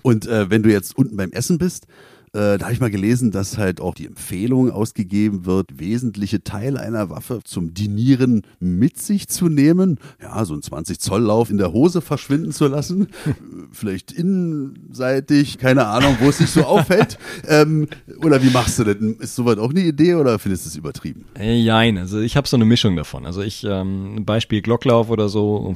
[0.02, 1.88] Und äh, wenn du jetzt unten beim Essen bist,
[2.34, 6.80] Äh, da habe ich mal gelesen, dass halt auch die Empfehlung ausgegeben wird, wesentliche Teile
[6.80, 10.00] einer Waffe zum Dinieren mit sich zu nehmen.
[10.22, 13.08] Ja, so ein 20 Zoll Lauf in der Hose verschwinden zu lassen.
[13.72, 17.18] Vielleicht innenseitig, keine Ahnung, wo es sich so auffällt.
[17.48, 17.88] Ähm,
[18.24, 18.96] oder wie machst du das?
[18.96, 21.26] Ist soweit auch eine Idee oder findest du es übertrieben?
[21.38, 23.26] Äh, jein, also ich habe so eine Mischung davon.
[23.26, 25.74] Also ich, ähm, Beispiel Glocklauf oder so,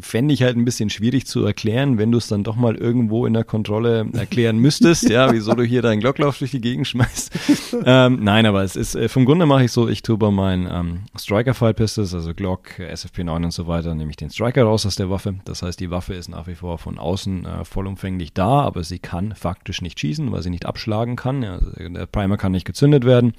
[0.00, 3.26] fände ich halt ein bisschen schwierig zu erklären, wenn du es dann doch mal irgendwo
[3.26, 7.76] in der Kontrolle erklären müsstest, ja, wieso du hier deinen Glocklauf durch die Gegend schmeißt.
[7.84, 10.68] ähm, nein, aber es ist, äh, vom Grunde mache ich so, ich tue bei meinen
[10.70, 14.96] ähm, Striker-File Pistols, also Glock, SFP9 und so weiter, nehme ich den Striker raus aus
[14.96, 15.34] der Waffe.
[15.44, 18.98] Das heißt, die Waffe ist nach wie vor von außen äh, vollumfänglich da, aber sie
[18.98, 21.42] kann faktisch nicht schießen, weil sie nicht abschlagen kann.
[21.42, 23.34] Ja, also der Primer kann nicht gezündet werden.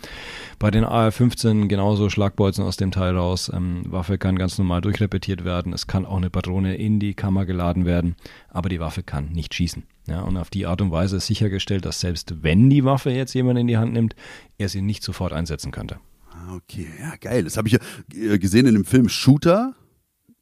[0.60, 3.52] Bei den AR-15 genauso Schlagbolzen aus dem Teil raus.
[3.54, 5.74] Ähm, Waffe kann ganz normal durchrepetiert werden.
[5.74, 8.16] Es kann auch eine Patrone in die Kammer geladen werden,
[8.50, 9.84] aber die Waffe kann nicht schießen.
[10.08, 13.34] Ja, und auf die Art und Weise ist sichergestellt, dass selbst wenn die Waffe jetzt
[13.34, 14.16] jemand in die Hand nimmt,
[14.58, 16.00] er sie nicht sofort einsetzen könnte.
[16.32, 17.44] Ah, okay, ja, geil.
[17.44, 17.80] Das habe ich ja
[18.14, 19.76] äh, gesehen in dem Film Shooter.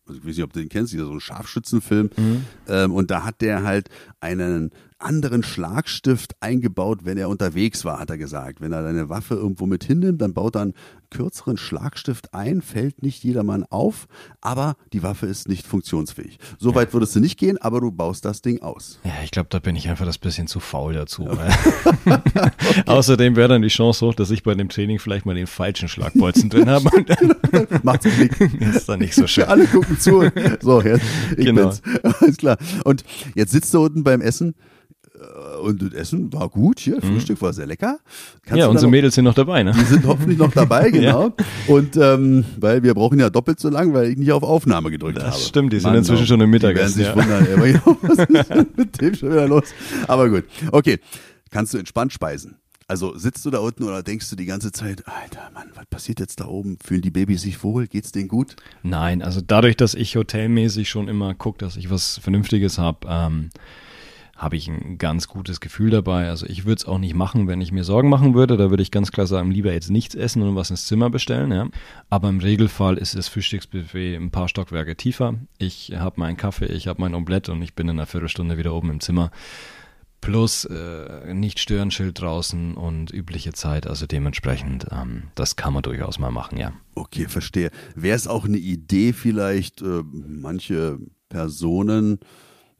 [0.08, 2.12] Also ich weiß nicht, ob du den kennst, dieser so ein Scharfschützenfilm.
[2.16, 2.46] Mhm.
[2.68, 3.90] Ähm, und da hat der halt
[4.20, 8.62] einen anderen Schlagstift eingebaut, wenn er unterwegs war, hat er gesagt.
[8.62, 10.74] Wenn er seine Waffe irgendwo mit hinnimmt, dann baut er einen
[11.10, 14.08] kürzeren Schlagstift ein, fällt nicht jedermann auf,
[14.42, 16.38] aber die Waffe ist nicht funktionsfähig.
[16.58, 19.00] So weit würdest du nicht gehen, aber du baust das Ding aus.
[19.04, 21.28] Ja, ich glaube, da bin ich einfach das bisschen zu faul dazu.
[21.30, 21.54] okay.
[22.86, 25.88] Außerdem wäre dann die Chance hoch, dass ich bei dem Training vielleicht mal den falschen
[25.88, 26.90] Schlagbolzen drin habe.
[27.84, 28.40] Macht's Klick.
[28.60, 29.46] ist dann nicht so schön.
[29.46, 30.30] Alle gucken zu.
[30.62, 31.06] So, jetzt,
[31.38, 31.70] ich genau.
[31.70, 31.82] bin's.
[32.04, 32.58] Alles klar.
[32.84, 33.04] Und
[33.36, 34.56] jetzt sitzt du unten beim Essen
[35.62, 37.02] und das Essen war gut hier, mhm.
[37.02, 38.00] Frühstück war sehr lecker.
[38.44, 39.74] Kannst ja, unsere noch, Mädels sind noch dabei, ne?
[39.74, 41.34] Die sind hoffentlich noch dabei, genau.
[41.38, 41.46] ja.
[41.68, 45.18] Und ähm, weil wir brauchen ja doppelt so lang, weil ich nicht auf Aufnahme gedrückt
[45.18, 45.34] das habe.
[45.34, 46.28] Das stimmt, die sind Mann, inzwischen auch.
[46.28, 47.00] schon im Mittagessen.
[47.00, 47.40] Die werden sich ja.
[47.40, 49.66] wundern, aber genau, was ist mit dem schon wieder los?
[50.08, 51.00] Aber gut, okay.
[51.52, 52.58] Kannst du entspannt speisen?
[52.88, 56.20] Also sitzt du da unten oder denkst du die ganze Zeit, Alter Mann, was passiert
[56.20, 56.78] jetzt da oben?
[56.84, 57.88] Fühlen die Babys sich wohl?
[57.88, 58.56] Geht's denen gut?
[58.84, 63.50] Nein, also dadurch, dass ich hotelmäßig schon immer gucke, dass ich was Vernünftiges habe, ähm,
[64.36, 66.28] habe ich ein ganz gutes Gefühl dabei.
[66.28, 68.58] Also ich würde es auch nicht machen, wenn ich mir Sorgen machen würde.
[68.58, 71.52] Da würde ich ganz klar sagen, lieber jetzt nichts essen und was ins Zimmer bestellen.
[71.52, 71.70] Ja.
[72.10, 75.36] Aber im Regelfall ist das Frühstücksbuffet ein paar Stockwerke tiefer.
[75.58, 78.74] Ich habe meinen Kaffee, ich habe mein Omelett und ich bin in einer Viertelstunde wieder
[78.74, 79.32] oben im Zimmer.
[80.20, 83.88] Plus äh, nicht stören Schild draußen und übliche Zeit.
[83.88, 86.74] Also dementsprechend, ähm, das kann man durchaus mal machen, ja.
[86.94, 87.70] Okay, verstehe.
[87.96, 90.98] Wäre es auch eine Idee vielleicht, äh, manche
[91.30, 92.20] Personen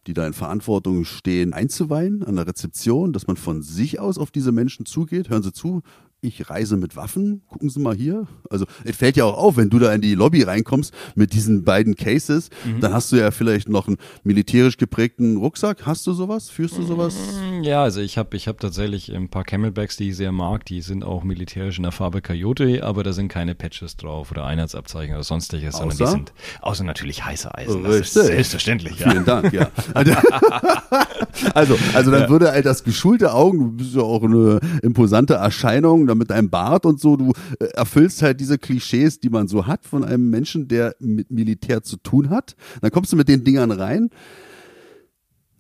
[0.08, 4.32] die da in Verantwortung stehen, einzuweihen an der Rezeption, dass man von sich aus auf
[4.32, 5.30] diese Menschen zugeht.
[5.30, 5.82] Hören Sie zu,
[6.28, 8.28] ich reise mit Waffen, gucken Sie mal hier.
[8.50, 11.64] Also es fällt ja auch auf, wenn du da in die Lobby reinkommst mit diesen
[11.64, 12.80] beiden Cases, mhm.
[12.82, 15.86] dann hast du ja vielleicht noch einen militärisch geprägten Rucksack.
[15.86, 16.50] Hast du sowas?
[16.50, 17.16] Führst du sowas?
[17.16, 20.66] Mm, ja, also ich habe ich hab tatsächlich ein paar Camelbacks, die ich sehr mag.
[20.66, 24.46] Die sind auch militärisch in der Farbe Coyote, aber da sind keine Patches drauf oder
[24.46, 27.84] Einheitsabzeichen oder sonstiges, sondern die sind außer natürlich heiße Eisen.
[27.84, 28.22] Das Richtig.
[28.22, 29.00] ist selbstverständlich.
[29.00, 29.12] Ja.
[29.12, 29.70] Vielen Dank, ja.
[31.54, 32.30] also, also dann ja.
[32.30, 36.86] würde halt das geschulte Augen, du bist ja auch eine imposante Erscheinung, mit deinem Bart
[36.86, 40.68] und so, du äh, erfüllst halt diese Klischees, die man so hat von einem Menschen,
[40.68, 42.56] der mit Militär zu tun hat.
[42.82, 44.10] Dann kommst du mit den Dingern rein.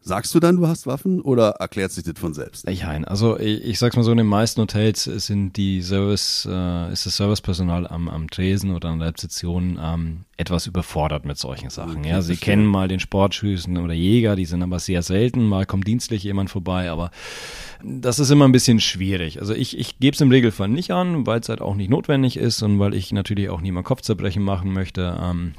[0.08, 2.70] Sagst du dann, du hast Waffen oder erklärt sich das von selbst?
[2.70, 3.06] Ich ein.
[3.06, 7.08] Also ich, ich sag's mal so, in den meisten Hotels sind die Service, äh, ist
[7.08, 12.02] das Servicepersonal am, am Tresen oder an der Rezeption ähm, etwas überfordert mit solchen Sachen.
[12.02, 12.54] Okay, ja, sie verstehe.
[12.54, 15.48] kennen mal den Sportschützen oder Jäger, die sind aber sehr selten.
[15.48, 17.10] Mal kommt dienstlich jemand vorbei, aber
[17.84, 19.40] das ist immer ein bisschen schwierig.
[19.40, 22.38] Also ich, ich gebe es im Regelfall nicht an, weil es halt auch nicht notwendig
[22.38, 25.18] ist und weil ich natürlich auch niemand Kopfzerbrechen machen möchte.
[25.20, 25.54] Ähm,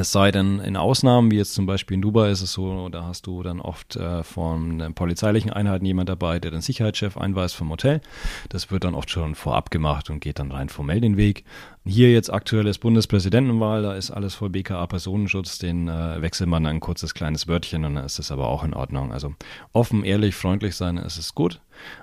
[0.00, 3.04] es sei denn, in Ausnahmen, wie jetzt zum Beispiel in Dubai ist es so, da
[3.04, 7.54] hast du dann oft äh, von den polizeilichen Einheiten jemand dabei, der den Sicherheitschef einweist
[7.54, 8.00] vom Hotel.
[8.48, 11.44] Das wird dann oft schon vorab gemacht und geht dann rein formell den Weg.
[11.84, 16.66] Hier jetzt aktuell ist Bundespräsidentenwahl, da ist alles voll BKA Personenschutz, den äh, wechselt man
[16.66, 19.12] ein kurzes kleines Wörtchen und dann ist das aber auch in Ordnung.
[19.12, 19.34] Also
[19.72, 21.60] offen, ehrlich, freundlich sein, ist es gut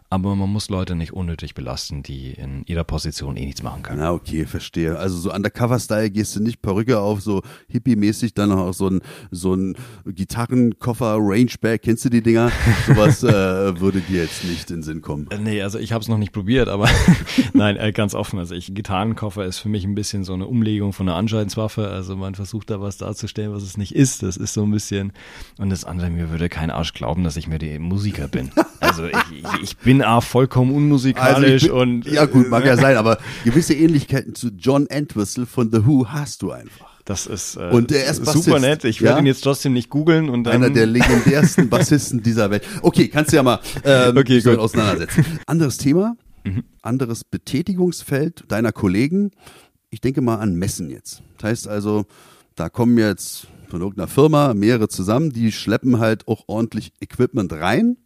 [0.10, 4.00] aber man muss Leute nicht unnötig belasten, die in ihrer Position eh nichts machen können.
[4.00, 4.98] Na, okay, verstehe.
[4.98, 9.54] Also so Undercover-Style gehst du nicht Perücke auf, so hippie-mäßig, dann auch so ein, so
[9.54, 12.52] ein Gitarrenkoffer, Rangeback, kennst du die Dinger?
[12.88, 15.28] Sowas äh, würde dir jetzt nicht in den Sinn kommen.
[15.30, 16.88] Äh, nee, also ich habe es noch nicht probiert, aber
[17.54, 18.40] nein, äh, ganz offen.
[18.40, 21.90] Also ich, Gitarrenkoffer ist für mich ein bisschen so eine Umlegung von einer Anscheinswaffe.
[21.90, 24.24] Also man versucht da was darzustellen, was es nicht ist.
[24.24, 25.12] Das ist so ein bisschen,
[25.58, 28.52] und das andere, mir würde kein Arsch glauben, dass ich mir die Musiker bin.
[28.80, 32.78] Also ich, ich, ich bin auch vollkommen unmusikalisch Also bin, und ja gut, mag ja
[32.78, 36.88] sein, aber gewisse Ähnlichkeiten zu John Entwistle von The Who hast du einfach.
[37.06, 38.84] Das ist äh, Und er ist super Bassist, nett.
[38.84, 39.24] Ich werde ja?
[39.24, 40.56] ihn jetzt trotzdem nicht googeln und dann.
[40.56, 42.63] Einer der legendärsten Bassisten dieser Welt.
[42.82, 44.60] Okay, kannst du ja mal ähm, Okay, so gut.
[44.60, 45.26] auseinandersetzen.
[45.46, 46.18] Anderes Thema,
[46.82, 49.32] anderes Betätigungsfeld deiner Kollegen.
[49.90, 51.22] Ich denke mal an Messen jetzt.
[51.38, 52.06] Das heißt also,
[52.56, 57.98] da kommen jetzt von irgendeiner Firma mehrere zusammen, die schleppen halt auch ordentlich Equipment rein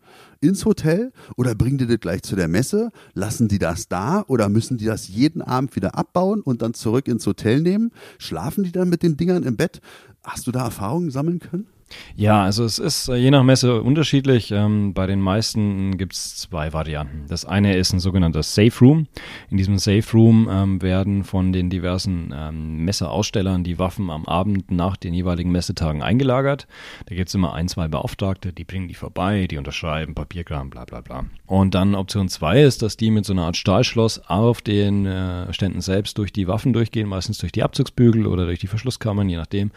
[0.41, 2.89] ins Hotel oder bringen die das gleich zu der Messe?
[3.13, 7.07] Lassen die das da oder müssen die das jeden Abend wieder abbauen und dann zurück
[7.07, 7.91] ins Hotel nehmen?
[8.17, 9.81] Schlafen die dann mit den Dingern im Bett?
[10.23, 11.67] Hast du da Erfahrungen sammeln können?
[12.15, 14.51] Ja, also es ist äh, je nach Messe unterschiedlich.
[14.51, 17.25] Ähm, bei den meisten gibt es zwei Varianten.
[17.27, 19.07] Das eine ist ein sogenannter Safe Room.
[19.49, 24.71] In diesem Safe Room ähm, werden von den diversen ähm, Messeausstellern die Waffen am Abend
[24.71, 26.67] nach den jeweiligen Messetagen eingelagert.
[27.05, 30.85] Da gibt es immer ein, zwei Beauftragte, die bringen die vorbei, die unterschreiben, Papierkram, bla
[30.85, 31.25] bla bla.
[31.45, 35.51] Und dann Option zwei ist, dass die mit so einer Art Stahlschloss auf den äh,
[35.53, 39.37] Ständen selbst durch die Waffen durchgehen, meistens durch die Abzugsbügel oder durch die Verschlusskammern, je
[39.37, 39.71] nachdem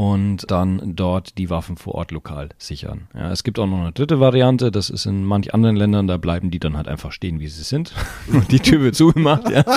[0.00, 3.08] und dann dort die Waffen vor Ort lokal sichern.
[3.14, 6.16] Ja, es gibt auch noch eine dritte Variante, das ist in manch anderen Ländern, da
[6.16, 7.92] bleiben die dann halt einfach stehen, wie sie sind
[8.32, 9.50] und die Tür wird zugemacht.
[9.50, 9.62] Ja.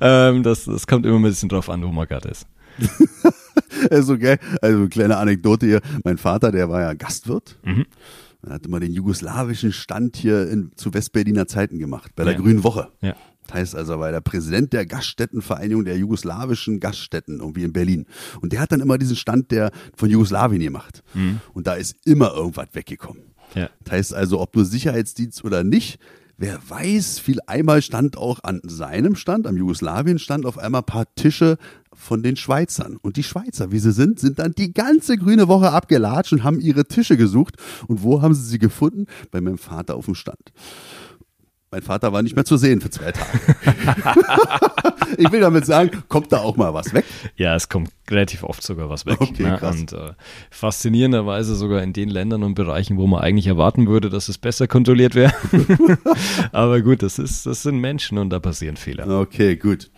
[0.00, 2.46] Ähm, das, das kommt immer ein bisschen drauf an, wo man gerade ist.
[3.90, 4.38] Also, gell?
[4.60, 5.80] Also, kleine Anekdote hier.
[6.04, 7.58] Mein Vater, der war ja Gastwirt.
[7.64, 7.86] Mhm.
[8.46, 12.38] Er hat immer den jugoslawischen Stand hier in, zu Westberliner Zeiten gemacht, bei der Ja.
[12.40, 12.88] Grünen Woche.
[13.00, 13.14] Ja.
[13.52, 18.06] Das heißt also, war der Präsident der Gaststättenvereinigung der jugoslawischen Gaststätten irgendwie in Berlin.
[18.40, 21.02] Und der hat dann immer diesen Stand der von Jugoslawien gemacht.
[21.52, 23.34] Und da ist immer irgendwas weggekommen.
[23.54, 23.68] Ja.
[23.84, 25.98] Das heißt also, ob nur Sicherheitsdienst oder nicht,
[26.38, 31.14] wer weiß, viel einmal stand auch an seinem Stand, am Jugoslawien-Stand, auf einmal ein paar
[31.14, 31.58] Tische
[31.92, 32.96] von den Schweizern.
[32.96, 36.58] Und die Schweizer, wie sie sind, sind dann die ganze grüne Woche abgelatscht und haben
[36.58, 37.56] ihre Tische gesucht.
[37.86, 39.04] Und wo haben sie sie gefunden?
[39.30, 40.52] Bei meinem Vater auf dem Stand.
[41.72, 43.56] Mein Vater war nicht mehr zu sehen für zwei Tage.
[45.16, 47.06] ich will damit sagen, kommt da auch mal was weg.
[47.36, 49.18] Ja, es kommt relativ oft sogar was weg.
[49.18, 49.56] Okay, ne?
[49.56, 49.80] krass.
[49.80, 50.12] Und äh,
[50.50, 54.68] faszinierenderweise sogar in den Ländern und Bereichen, wo man eigentlich erwarten würde, dass es besser
[54.68, 55.32] kontrolliert wäre.
[56.52, 59.08] Aber gut, das ist, das sind Menschen und da passieren Fehler.
[59.08, 59.90] Okay, gut.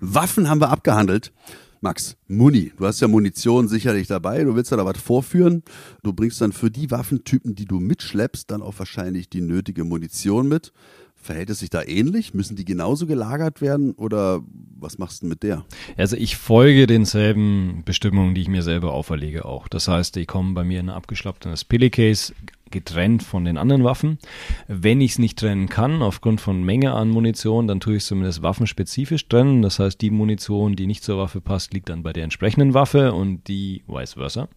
[0.00, 1.32] Waffen haben wir abgehandelt.
[1.80, 2.72] Max, Muni.
[2.76, 4.44] Du hast ja Munition sicherlich dabei.
[4.44, 5.62] Du willst ja da was vorführen.
[6.02, 10.46] Du bringst dann für die Waffentypen, die du mitschleppst, dann auch wahrscheinlich die nötige Munition
[10.46, 10.74] mit.
[11.22, 12.34] Verhält es sich da ähnlich?
[12.34, 14.42] Müssen die genauso gelagert werden oder
[14.78, 15.64] was machst du mit der?
[15.96, 19.68] Also ich folge denselben Bestimmungen, die ich mir selber auferlege auch.
[19.68, 22.34] Das heißt, die kommen bei mir in ein abgeschlapptes Pillicase
[22.72, 24.18] getrennt von den anderen Waffen.
[24.66, 28.06] Wenn ich es nicht trennen kann, aufgrund von Menge an Munition, dann tue ich es
[28.08, 29.62] zumindest waffenspezifisch trennen.
[29.62, 33.12] Das heißt, die Munition, die nicht zur Waffe passt, liegt dann bei der entsprechenden Waffe
[33.12, 34.48] und die vice versa.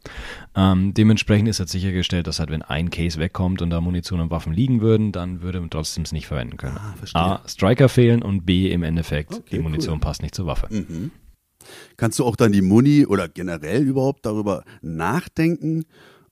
[0.56, 4.32] Ähm, dementsprechend ist jetzt sichergestellt, dass halt, wenn ein Case wegkommt und da Munition und
[4.32, 6.78] Waffen liegen würden, dann würde man trotzdem es nicht verwenden können.
[7.13, 7.41] Ah.
[7.43, 9.99] A, Striker fehlen und B, im Endeffekt, Okay, die Munition cool.
[9.99, 10.69] passt nicht zur Waffe.
[11.97, 15.84] Kannst du auch dann die Muni oder generell überhaupt darüber nachdenken,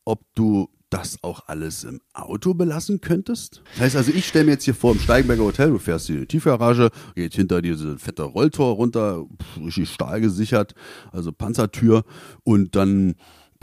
[0.06, 3.62] ob du das auch alles im Auto belassen könntest?
[3.74, 6.20] Das heißt also, ich stelle mir jetzt hier vor im Steigenberger Hotel, du fährst in
[6.20, 9.26] die Tiefgarage, geht hinter diese fette Rolltor runter,
[9.58, 10.76] richtig stahlgesichert,
[11.12, 12.04] also Panzertür
[12.44, 13.16] und dann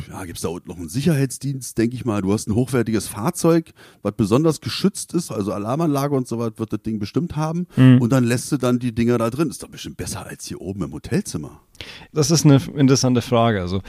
[0.08, 2.22] ja, gibt es da unten noch einen Sicherheitsdienst, denke ich mal.
[2.22, 6.72] Du hast ein hochwertiges Fahrzeug, was besonders geschützt ist, also Alarmanlage und so was wird
[6.72, 7.66] das Ding bestimmt haben.
[8.00, 9.50] Und dann lässt du dann die Dinger da drin.
[9.50, 11.60] Ist doch bestimmt besser als hier oben im Hotelzimmer.
[12.12, 13.60] Das ist eine interessante Frage.
[13.60, 13.82] Also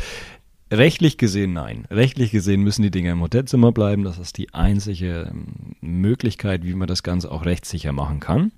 [0.71, 1.85] rechtlich gesehen nein.
[1.91, 4.03] Rechtlich gesehen müssen die Dinger im Hotelzimmer bleiben.
[4.03, 8.51] Das ist die einzige ähm, Möglichkeit, wie man das Ganze auch rechtssicher machen kann.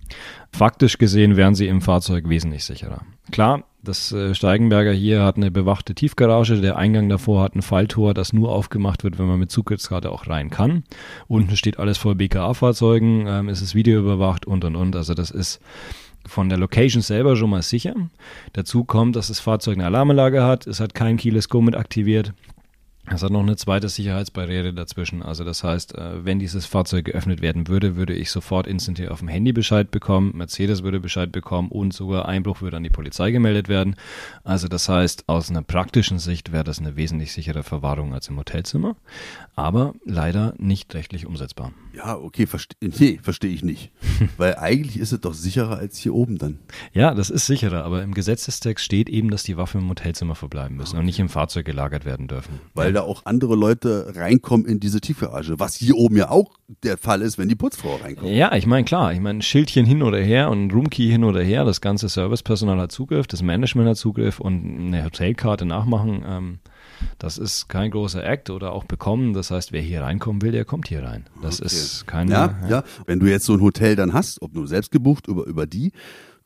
[0.51, 3.01] Faktisch gesehen wären sie im Fahrzeug wesentlich sicherer.
[3.31, 6.61] Klar, das äh, Steigenberger hier hat eine bewachte Tiefgarage.
[6.61, 10.27] Der Eingang davor hat ein Falltor, das nur aufgemacht wird, wenn man mit Zugriffskarte auch
[10.27, 10.83] rein kann.
[11.27, 14.95] Unten steht alles voll BKA-Fahrzeugen, ähm, es ist videoüberwacht und und und.
[14.95, 15.59] Also das ist
[16.27, 17.93] von der Location selber schon mal sicher.
[18.53, 20.67] Dazu kommt, dass das Fahrzeug eine Alarmanlage hat.
[20.67, 22.33] Es hat kein Keyless Go mit aktiviert.
[23.11, 25.23] Es hat noch eine zweite Sicherheitsbarriere dazwischen.
[25.23, 29.19] Also das heißt, äh, wenn dieses Fahrzeug geöffnet werden würde, würde ich sofort instantan auf
[29.19, 33.31] dem Handy Bescheid bekommen, Mercedes würde Bescheid bekommen und sogar Einbruch würde an die Polizei
[33.31, 33.97] gemeldet werden.
[34.45, 38.37] Also das heißt, aus einer praktischen Sicht wäre das eine wesentlich sichere Verwahrung als im
[38.37, 38.95] Hotelzimmer,
[39.55, 41.73] aber leider nicht rechtlich umsetzbar.
[41.93, 43.91] Ja, okay, verstehe nee, versteh ich nicht.
[44.37, 46.59] Weil eigentlich ist es doch sicherer als hier oben dann.
[46.93, 50.77] Ja, das ist sicherer, aber im Gesetzestext steht eben, dass die Waffen im Hotelzimmer verbleiben
[50.77, 52.61] müssen und nicht im Fahrzeug gelagert werden dürfen.
[52.73, 56.51] Weil weil da auch andere Leute reinkommen in diese Tiefgarage, was hier oben ja auch
[56.83, 58.31] der Fall ist, wenn die Putzfrau reinkommt.
[58.31, 61.65] Ja, ich meine, klar, ich meine, Schildchen hin oder her und Roomkey hin oder her,
[61.65, 66.59] das ganze Servicepersonal hat Zugriff, das Management hat Zugriff und eine Hotelkarte nachmachen, ähm,
[67.17, 69.33] das ist kein großer Act oder auch bekommen.
[69.33, 71.25] Das heißt, wer hier reinkommen will, der kommt hier rein.
[71.41, 71.65] Das okay.
[71.65, 72.31] ist keine.
[72.31, 72.83] Ja, ja, ja.
[73.05, 75.91] Wenn du jetzt so ein Hotel dann hast, ob nur selbst gebucht über, über die,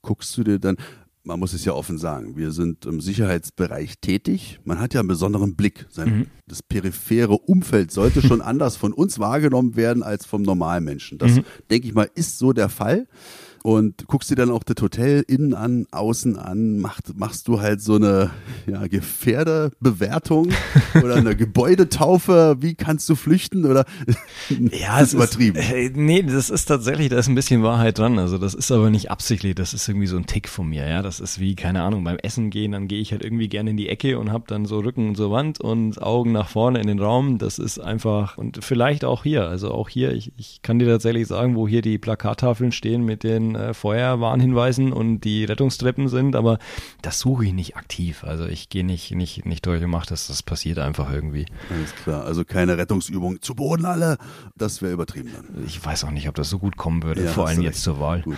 [0.02, 0.78] guckst du dir dann,
[1.28, 4.60] man muss es ja offen sagen, wir sind im Sicherheitsbereich tätig.
[4.64, 5.86] Man hat ja einen besonderen Blick.
[5.90, 6.26] Sein, mhm.
[6.48, 11.18] Das periphere Umfeld sollte schon anders von uns wahrgenommen werden als vom Normalmenschen.
[11.18, 11.44] Das, mhm.
[11.70, 13.08] denke ich mal, ist so der Fall
[13.68, 17.82] und guckst dir dann auch das Hotel innen an, außen an, macht, machst du halt
[17.82, 18.32] so eine
[18.66, 20.54] ja, Gefährderbewertung
[21.04, 23.84] oder eine Gebäudetaufe, wie kannst du flüchten oder
[24.72, 25.58] ja, es ist übertrieben.
[25.58, 28.90] Ist, nee, das ist tatsächlich, da ist ein bisschen Wahrheit dran, also das ist aber
[28.90, 31.82] nicht absichtlich, das ist irgendwie so ein Tick von mir, ja, das ist wie, keine
[31.82, 34.46] Ahnung, beim Essen gehen, dann gehe ich halt irgendwie gerne in die Ecke und habe
[34.48, 38.38] dann so Rücken zur Wand und Augen nach vorne in den Raum, das ist einfach
[38.38, 41.82] und vielleicht auch hier, also auch hier, ich, ich kann dir tatsächlich sagen, wo hier
[41.82, 46.60] die Plakattafeln stehen mit den äh, Feuerwarnhinweisen und die Rettungstreppen sind, aber
[47.02, 48.24] das suche ich nicht aktiv.
[48.24, 51.46] Also ich gehe nicht, nicht, nicht durch und mache das, das passiert einfach irgendwie.
[51.70, 54.18] Alles klar, also keine Rettungsübung zu Boden alle,
[54.56, 55.66] das wäre übertrieben dann.
[55.66, 58.00] Ich weiß auch nicht, ob das so gut kommen würde, ja, vor allem jetzt zur
[58.00, 58.24] Wahl.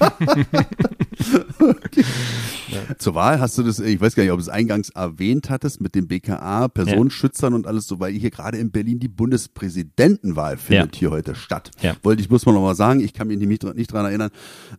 [1.58, 2.04] okay.
[2.68, 2.96] ja.
[2.98, 5.80] Zur Wahl hast du das, ich weiß gar nicht, ob du es eingangs erwähnt hattest
[5.80, 7.56] mit dem BKA, Personenschützern ja.
[7.56, 11.70] und alles so, weil hier gerade in Berlin die Bundespräsidentenwahl findet hier heute statt.
[12.02, 14.30] Wollte ich, muss man nochmal sagen, ich kann mich nicht, nicht daran erinnern,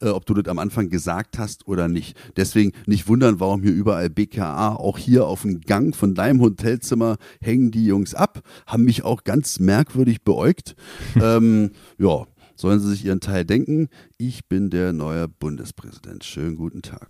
[0.02, 2.18] äh, ob du das am Anfang gesagt hast oder nicht.
[2.36, 7.18] Deswegen nicht wundern, warum hier überall BKA, auch hier auf dem Gang von deinem Hotelzimmer
[7.42, 10.76] hängen die Jungs ab, haben mich auch ganz merkwürdig beäugt.
[11.22, 12.26] ähm, ja,
[12.62, 13.89] sollen sie sich ihren Teil denken.
[14.17, 16.24] Ich bin der neue Bundespräsident.
[16.24, 17.10] Schönen guten Tag.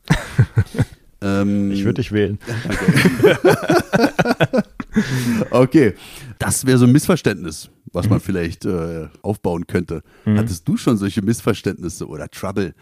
[1.21, 2.39] ähm, ich würde dich wählen.
[2.63, 4.63] Danke.
[5.51, 5.93] okay,
[6.39, 8.23] das wäre so ein Missverständnis, was man mhm.
[8.23, 10.03] vielleicht äh, aufbauen könnte.
[10.25, 10.37] Mhm.
[10.37, 12.73] Hattest du schon solche Missverständnisse oder Trouble,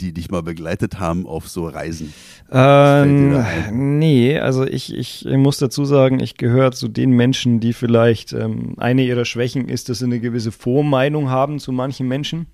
[0.00, 2.12] die dich mal begleitet haben auf so Reisen?
[2.50, 8.32] Ähm, nee, also ich, ich muss dazu sagen, ich gehöre zu den Menschen, die vielleicht,
[8.32, 12.46] ähm, eine ihrer Schwächen ist, dass sie eine gewisse Vormeinung haben zu manchen Menschen.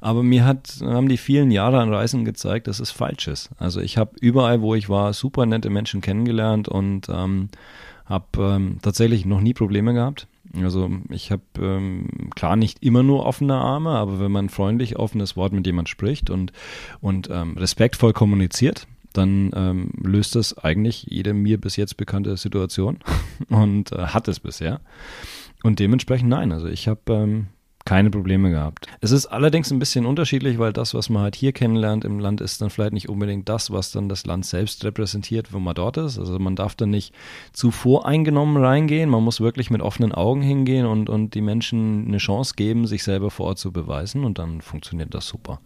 [0.00, 3.50] Aber mir hat, haben die vielen Jahre an Reisen gezeigt, dass es falsch ist.
[3.58, 7.48] Also ich habe überall, wo ich war, super nette Menschen kennengelernt und ähm,
[8.06, 10.28] habe ähm, tatsächlich noch nie Probleme gehabt.
[10.62, 15.36] Also ich habe ähm, klar nicht immer nur offene Arme, aber wenn man freundlich offenes
[15.36, 16.52] Wort mit jemand spricht und,
[17.00, 22.98] und ähm, respektvoll kommuniziert, dann ähm, löst das eigentlich jede mir bis jetzt bekannte Situation
[23.48, 24.80] und äh, hat es bisher.
[25.62, 27.46] Und dementsprechend nein, also ich habe ähm,
[27.86, 28.88] keine Probleme gehabt.
[29.00, 32.42] Es ist allerdings ein bisschen unterschiedlich, weil das, was man halt hier kennenlernt im Land,
[32.42, 35.96] ist dann vielleicht nicht unbedingt das, was dann das Land selbst repräsentiert, wo man dort
[35.96, 36.18] ist.
[36.18, 37.14] Also man darf dann nicht
[37.52, 39.08] zu voreingenommen reingehen.
[39.08, 43.04] Man muss wirklich mit offenen Augen hingehen und, und die Menschen eine Chance geben, sich
[43.04, 45.60] selber vor Ort zu beweisen und dann funktioniert das super.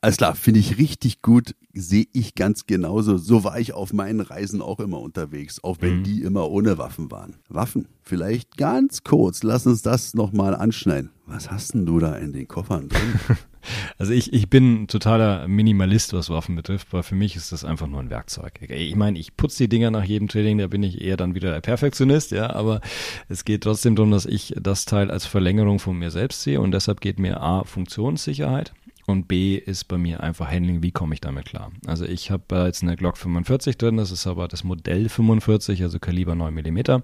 [0.00, 3.16] Alles klar, finde ich richtig gut, sehe ich ganz genauso.
[3.16, 6.04] So war ich auf meinen Reisen auch immer unterwegs, auch wenn mhm.
[6.04, 7.36] die immer ohne Waffen waren.
[7.48, 11.10] Waffen, vielleicht ganz kurz, lass uns das nochmal anschneiden.
[11.26, 13.20] Was hast denn du da in den Koffern drin?
[13.98, 17.86] Also ich, ich bin totaler Minimalist, was Waffen betrifft, weil für mich ist das einfach
[17.86, 18.58] nur ein Werkzeug.
[18.70, 21.52] Ich meine, ich putze die Dinger nach jedem Training, da bin ich eher dann wieder
[21.52, 22.80] der Perfektionist, ja, aber
[23.28, 26.72] es geht trotzdem darum, dass ich das Teil als Verlängerung von mir selbst sehe und
[26.72, 28.72] deshalb geht mir A, Funktionssicherheit
[29.10, 31.70] und B ist bei mir einfach Handling, wie komme ich damit klar.
[31.86, 35.82] Also ich habe äh, jetzt eine Glock 45 drin, das ist aber das Modell 45,
[35.82, 37.02] also Kaliber 9 mm.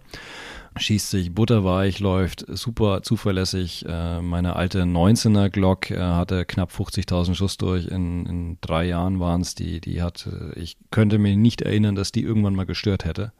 [0.78, 3.84] Schießt sich butterweich, läuft super zuverlässig.
[3.88, 7.86] Äh, meine alte 19er Glock äh, hatte knapp 50.000 Schuss durch.
[7.86, 12.12] In, in drei Jahren waren es die, die hat, ich könnte mir nicht erinnern, dass
[12.12, 13.32] die irgendwann mal gestört hätte.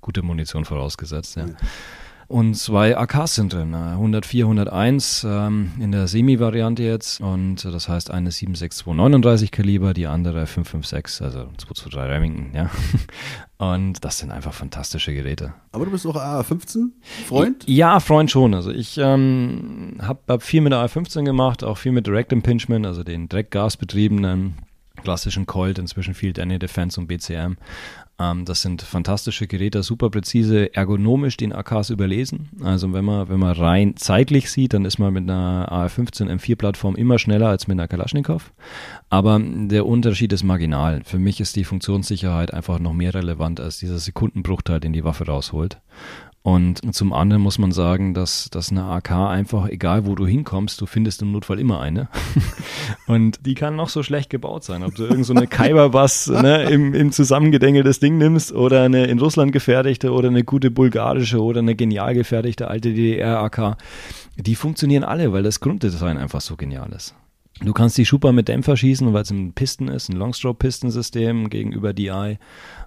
[0.00, 1.46] Gute Munition vorausgesetzt, ja.
[1.46, 1.54] ja
[2.30, 3.74] und zwei AKs sind drin.
[3.74, 10.06] 104, 101 ähm, in der Semi-Variante jetzt und das heißt eine 762 39 Kaliber, die
[10.06, 12.70] andere 556, also 223 Remington, ja.
[13.58, 15.52] Und das sind einfach fantastische Geräte.
[15.72, 16.92] Aber du bist auch AR-15
[17.26, 17.64] Freund?
[17.66, 18.54] Ja, Freund schon.
[18.54, 23.04] Also ich ähm, habe hab viel mit AR-15 gemacht, auch viel mit Direct Impingement, also
[23.04, 24.54] den Direktgasbetriebenen
[25.02, 27.56] klassischen Colt, inzwischen Field Any Defense und BCM.
[28.20, 32.50] Ähm, das sind fantastische Geräte, super präzise, ergonomisch den AKs überlesen.
[32.62, 36.96] Also wenn man, wenn man rein zeitlich sieht, dann ist man mit einer AR-15 M4-Plattform
[36.96, 38.52] immer schneller als mit einer Kalaschnikow.
[39.08, 41.00] Aber der Unterschied ist marginal.
[41.04, 45.26] Für mich ist die Funktionssicherheit einfach noch mehr relevant als dieser Sekundenbruchteil, den die Waffe
[45.26, 45.80] rausholt.
[46.42, 50.80] Und zum anderen muss man sagen, dass, dass eine AK einfach, egal wo du hinkommst,
[50.80, 52.08] du findest im Notfall immer eine.
[53.06, 54.82] Und die kann noch so schlecht gebaut sein.
[54.82, 59.18] Ob du irgend so eine Kaiberbass ne, im, im zusammengedängeltes Ding nimmst oder eine in
[59.18, 63.76] Russland gefertigte oder eine gute bulgarische oder eine genial gefertigte alte DDR-AK.
[64.36, 67.14] Die funktionieren alle, weil das Grunddesign einfach so genial ist.
[67.62, 71.92] Du kannst die Schupa mit Dämpfer schießen, weil es ein Pisten ist, ein Longstroke-Pistensystem gegenüber
[71.92, 72.38] DI.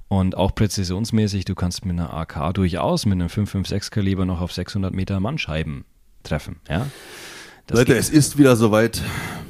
[0.07, 4.51] Und auch präzisionsmäßig, du kannst mit einer AK durchaus mit einem 556 Kaliber noch auf
[4.51, 5.85] 600 Meter Mannscheiben
[6.23, 6.59] treffen.
[6.67, 6.87] Ja?
[7.67, 9.01] Das Leute, es ist wieder soweit.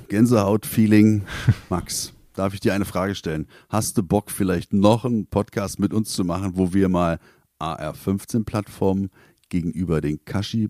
[0.09, 1.23] Gänsehaut-Feeling.
[1.69, 3.47] Max, darf ich dir eine Frage stellen?
[3.69, 7.19] Hast du Bock, vielleicht noch einen Podcast mit uns zu machen, wo wir mal
[7.59, 9.09] AR-15-Plattformen
[9.47, 10.69] gegenüber den Kashi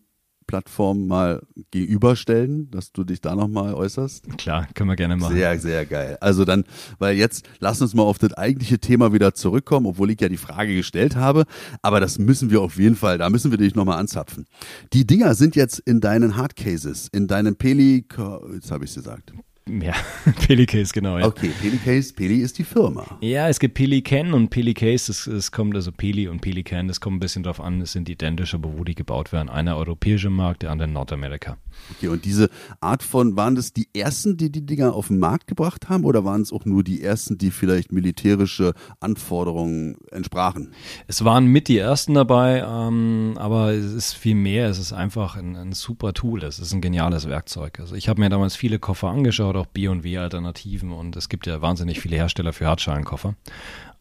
[0.53, 1.41] Plattform mal
[1.71, 4.37] gegenüberstellen, dass du dich da nochmal äußerst?
[4.37, 5.33] Klar, können wir gerne machen.
[5.33, 6.15] Sehr, sehr geil.
[6.21, 6.65] Also dann,
[6.99, 10.37] weil jetzt lass uns mal auf das eigentliche Thema wieder zurückkommen, obwohl ich ja die
[10.37, 11.45] Frage gestellt habe.
[11.81, 14.45] Aber das müssen wir auf jeden Fall, da müssen wir dich nochmal anzapfen.
[14.93, 18.05] Die Dinger sind jetzt in deinen Hardcases, in deinen Peli,
[18.53, 19.33] jetzt habe ich es gesagt.
[19.67, 19.93] Ja,
[20.45, 21.17] Pelicase, genau.
[21.17, 21.25] Ja.
[21.25, 23.05] Okay, Pelicase, Peli ist die Firma.
[23.21, 27.17] Ja, es gibt Pelican und Pelicase, es, es kommt also Peli und Pelican, das kommt
[27.17, 29.49] ein bisschen drauf an, es sind identisch, aber wo die gebaut werden.
[29.49, 31.57] Einer europäischer Markt, der andere Nordamerika.
[31.95, 32.49] Okay, und diese
[32.81, 36.25] Art von, waren das die ersten, die die Dinger auf den Markt gebracht haben oder
[36.25, 40.73] waren es auch nur die ersten, die vielleicht militärische Anforderungen entsprachen?
[41.07, 45.37] Es waren mit die ersten dabei, ähm, aber es ist viel mehr, es ist einfach
[45.37, 47.79] ein, ein super Tool, es ist ein geniales Werkzeug.
[47.79, 51.61] Also ich habe mir damals viele Koffer angeschaut, oder auch B&W-Alternativen und es gibt ja
[51.61, 53.35] wahnsinnig viele Hersteller für Hartschalenkoffer.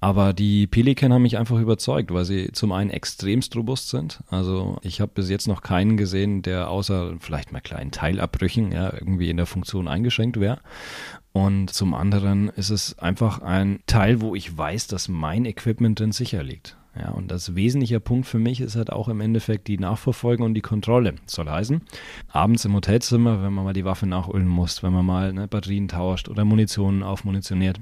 [0.00, 4.20] Aber die Pelican haben mich einfach überzeugt, weil sie zum einen extremst robust sind.
[4.30, 8.92] Also ich habe bis jetzt noch keinen gesehen, der außer vielleicht mal kleinen Teilabbrüchen ja,
[8.92, 10.58] irgendwie in der Funktion eingeschränkt wäre.
[11.32, 16.10] Und zum anderen ist es einfach ein Teil, wo ich weiß, dass mein Equipment drin
[16.10, 16.76] sicher liegt.
[16.98, 20.54] Ja, und das wesentliche Punkt für mich ist halt auch im Endeffekt die Nachverfolgung und
[20.54, 21.14] die Kontrolle.
[21.24, 21.80] Soll heißen,
[22.28, 25.88] abends im Hotelzimmer, wenn man mal die Waffe nachölen muss, wenn man mal ne, Batterien
[25.88, 27.80] tauscht oder Munition aufmunitioniert,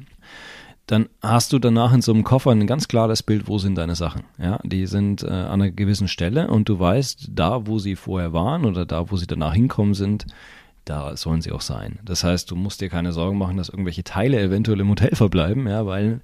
[0.86, 3.94] dann hast du danach in so einem Koffer ein ganz klares Bild, wo sind deine
[3.94, 4.22] Sachen.
[4.38, 8.32] Ja, die sind äh, an einer gewissen Stelle und du weißt, da wo sie vorher
[8.32, 10.26] waren oder da wo sie danach hinkommen sind,
[10.90, 12.00] da sollen sie auch sein.
[12.04, 15.68] Das heißt, du musst dir keine Sorgen machen, dass irgendwelche Teile eventuell im Hotel verbleiben,
[15.68, 16.20] ja, weil.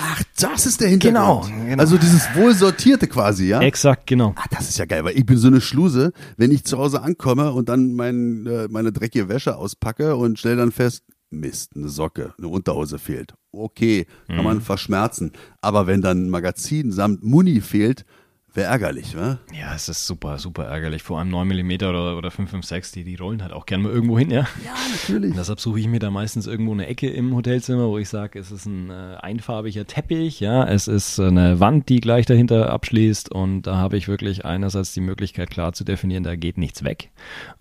[0.00, 1.46] Ach, das ist der Hintergrund.
[1.46, 1.80] Genau, genau.
[1.80, 3.60] Also dieses wohlsortierte quasi, ja?
[3.60, 4.34] Exakt, genau.
[4.36, 7.02] Ach, das ist ja geil, weil ich bin so eine Schluse, wenn ich zu Hause
[7.02, 11.88] ankomme und dann mein, äh, meine dreckige Wäsche auspacke und stelle dann fest, Mist, eine
[11.88, 13.34] Socke, eine Unterhose fehlt.
[13.52, 14.44] Okay, kann mhm.
[14.44, 15.30] man verschmerzen.
[15.60, 18.04] Aber wenn dann ein Magazin samt Muni fehlt,
[18.52, 19.38] Wäre ärgerlich, wa?
[19.52, 21.04] Ja, es ist super, super ärgerlich.
[21.04, 24.18] Vor allem 9 mm oder, oder 556, die, die rollen halt auch gerne mal irgendwo
[24.18, 24.40] hin, ja?
[24.64, 25.30] Ja, natürlich.
[25.30, 28.40] Und deshalb suche ich mir da meistens irgendwo eine Ecke im Hotelzimmer, wo ich sage,
[28.40, 33.30] es ist ein äh, einfarbiger Teppich, ja, es ist eine Wand, die gleich dahinter abschließt
[33.30, 37.10] und da habe ich wirklich einerseits die Möglichkeit klar zu definieren, da geht nichts weg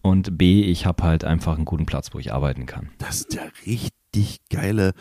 [0.01, 2.89] und B, ich habe halt einfach einen guten Platz, wo ich arbeiten kann.
[2.97, 4.93] Das ist ja richtig geile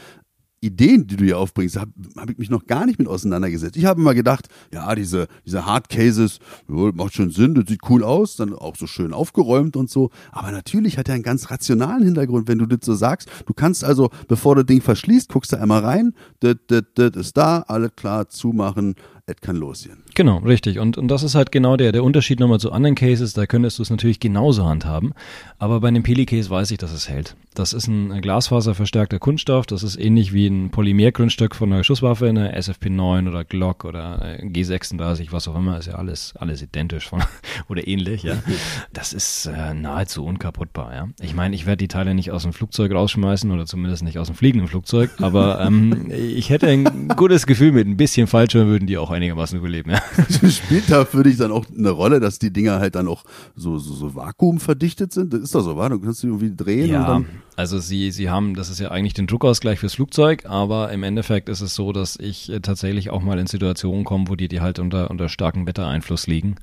[0.61, 3.77] Ideen, die du hier aufbringst, habe hab ich mich noch gar nicht mit auseinandergesetzt.
[3.77, 6.39] Ich habe immer gedacht, ja, diese, diese Hard Cases,
[6.69, 10.11] ja, macht schon Sinn, das sieht cool aus, dann auch so schön aufgeräumt und so.
[10.33, 13.29] Aber natürlich hat er einen ganz rationalen Hintergrund, wenn du das so sagst.
[13.47, 17.11] Du kannst also, bevor du das Ding verschließt, guckst du einmal rein, das, das, das
[17.15, 18.97] ist da, alles klar, zumachen,
[19.29, 19.99] es kann losgehen.
[20.15, 20.79] Genau, richtig.
[20.79, 23.35] Und, und das ist halt genau der, der Unterschied nochmal zu anderen Cases.
[23.35, 25.13] Da könntest du es natürlich genauso handhaben.
[25.59, 27.37] Aber bei einem Peli-Case weiß ich, dass es hält.
[27.55, 29.67] Das ist ein glasfaserverstärkter Kunststoff.
[29.67, 35.29] Das ist ähnlich wie ein Polymergrundstück von einer Schusswaffe, eine SFP9 oder Glock oder G36,
[35.31, 35.79] was auch immer.
[35.79, 37.23] Ist ja alles, alles identisch von,
[37.69, 38.37] oder ähnlich, ja.
[38.93, 41.09] Das ist äh, nahezu unkaputtbar, ja.
[41.21, 44.29] Ich meine, ich werde die Teile nicht aus dem Flugzeug rausschmeißen oder zumindest nicht aus
[44.29, 45.11] dem fliegenden Flugzeug.
[45.21, 49.59] Aber ähm, ich hätte ein gutes Gefühl, mit ein bisschen Fallschirm würden die auch einigermaßen
[49.59, 49.91] überleben.
[49.91, 50.01] Ja.
[50.51, 53.79] Spielt da für dich dann auch eine Rolle, dass die Dinger halt dann auch so,
[53.79, 55.33] so, so vakuumverdichtet sind?
[55.33, 55.89] Das ist doch so, wa?
[55.89, 57.27] Du kannst sie irgendwie drehen ja, und dann.
[57.57, 61.49] Also sie, sie haben, das ist ja eigentlich den Druckausgleich fürs Flugzeug, aber im Endeffekt
[61.49, 64.61] ist es so, dass ich äh, tatsächlich auch mal in Situationen komme, wo die, die
[64.61, 66.57] halt unter, unter starkem Wettereinfluss liegen.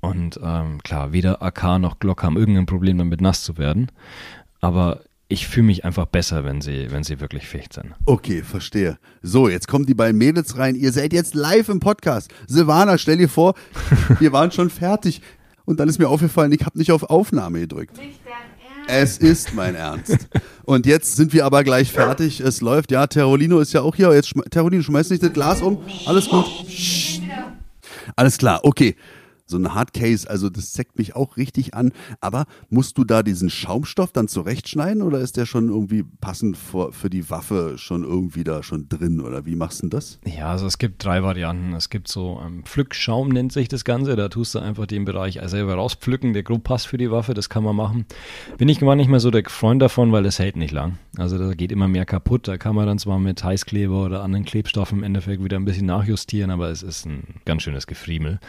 [0.00, 3.90] Und ähm, klar, weder AK noch Glock haben irgendein Problem damit nass zu werden.
[4.60, 7.94] Aber ich fühle mich einfach besser, wenn sie, wenn sie wirklich fähig sind.
[8.06, 8.98] Okay, verstehe.
[9.20, 10.74] So, jetzt kommen die beiden Mädels rein.
[10.74, 12.30] Ihr seid jetzt live im Podcast.
[12.46, 13.54] Silvana, stell dir vor,
[14.20, 15.20] wir waren schon fertig.
[15.66, 17.98] Und dann ist mir aufgefallen, ich habe nicht auf Aufnahme gedrückt.
[17.98, 19.20] Nicht dein Ernst.
[19.22, 20.28] Es ist mein Ernst.
[20.64, 22.40] Und jetzt sind wir aber gleich fertig.
[22.40, 22.90] Es läuft.
[22.90, 24.14] Ja, Terolino ist ja auch hier.
[24.14, 25.78] Jetzt, Terolino, schmeiß nicht das Glas um.
[26.06, 26.46] Alles gut.
[28.16, 28.96] Alles klar, okay.
[29.48, 31.92] So ein Hardcase, also das zeckt mich auch richtig an.
[32.20, 36.92] Aber musst du da diesen Schaumstoff dann zurechtschneiden oder ist der schon irgendwie passend für,
[36.92, 40.18] für die Waffe schon irgendwie da schon drin oder wie machst du das?
[40.24, 41.72] Ja, also es gibt drei Varianten.
[41.72, 44.16] Es gibt so ähm, Pflückschaum nennt sich das Ganze.
[44.16, 47.32] Da tust du einfach den Bereich selber rauspflücken, der grob passt für die Waffe.
[47.34, 48.06] Das kann man machen.
[48.58, 50.98] Bin ich gar nicht mehr so der Freund davon, weil es hält nicht lang.
[51.16, 52.46] Also da geht immer mehr kaputt.
[52.48, 55.86] Da kann man dann zwar mit Heißkleber oder anderen Klebstoffen im Endeffekt wieder ein bisschen
[55.86, 58.40] nachjustieren, aber es ist ein ganz schönes Gefriemel.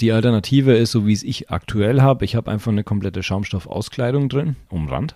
[0.00, 4.28] Die Alternative ist, so wie es ich aktuell habe, ich habe einfach eine komplette Schaumstoffauskleidung
[4.28, 5.14] drin, umrand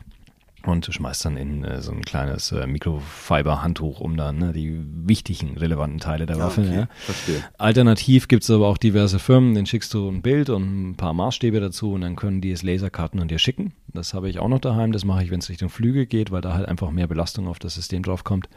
[0.65, 5.57] und schmeißt dann in äh, so ein kleines äh, Mikrofiber-Handtuch um dann ne, die wichtigen,
[5.57, 6.63] relevanten Teile der Waffe.
[6.63, 6.89] okay, Ja.
[7.05, 7.45] verstehe.
[7.57, 11.13] Alternativ gibt es aber auch diverse Firmen, denen schickst du ein Bild und ein paar
[11.13, 13.75] Maßstäbe dazu und dann können die es Laserkarten an dir schicken.
[13.95, 16.41] Das habe ich auch noch daheim, das mache ich, wenn es Richtung Flüge geht, weil
[16.43, 18.49] da halt einfach mehr Belastung auf das System drauf kommt.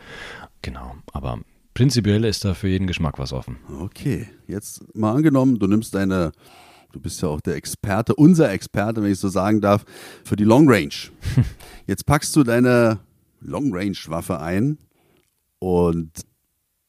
[0.63, 1.39] Genau, aber
[1.73, 3.57] prinzipiell ist da für jeden Geschmack was offen.
[3.79, 6.31] Okay, jetzt mal angenommen, du nimmst deine,
[6.91, 9.85] du bist ja auch der Experte, unser Experte, wenn ich so sagen darf,
[10.23, 10.93] für die Long Range.
[11.87, 12.99] Jetzt packst du deine
[13.41, 14.77] Long Range Waffe ein
[15.59, 16.11] und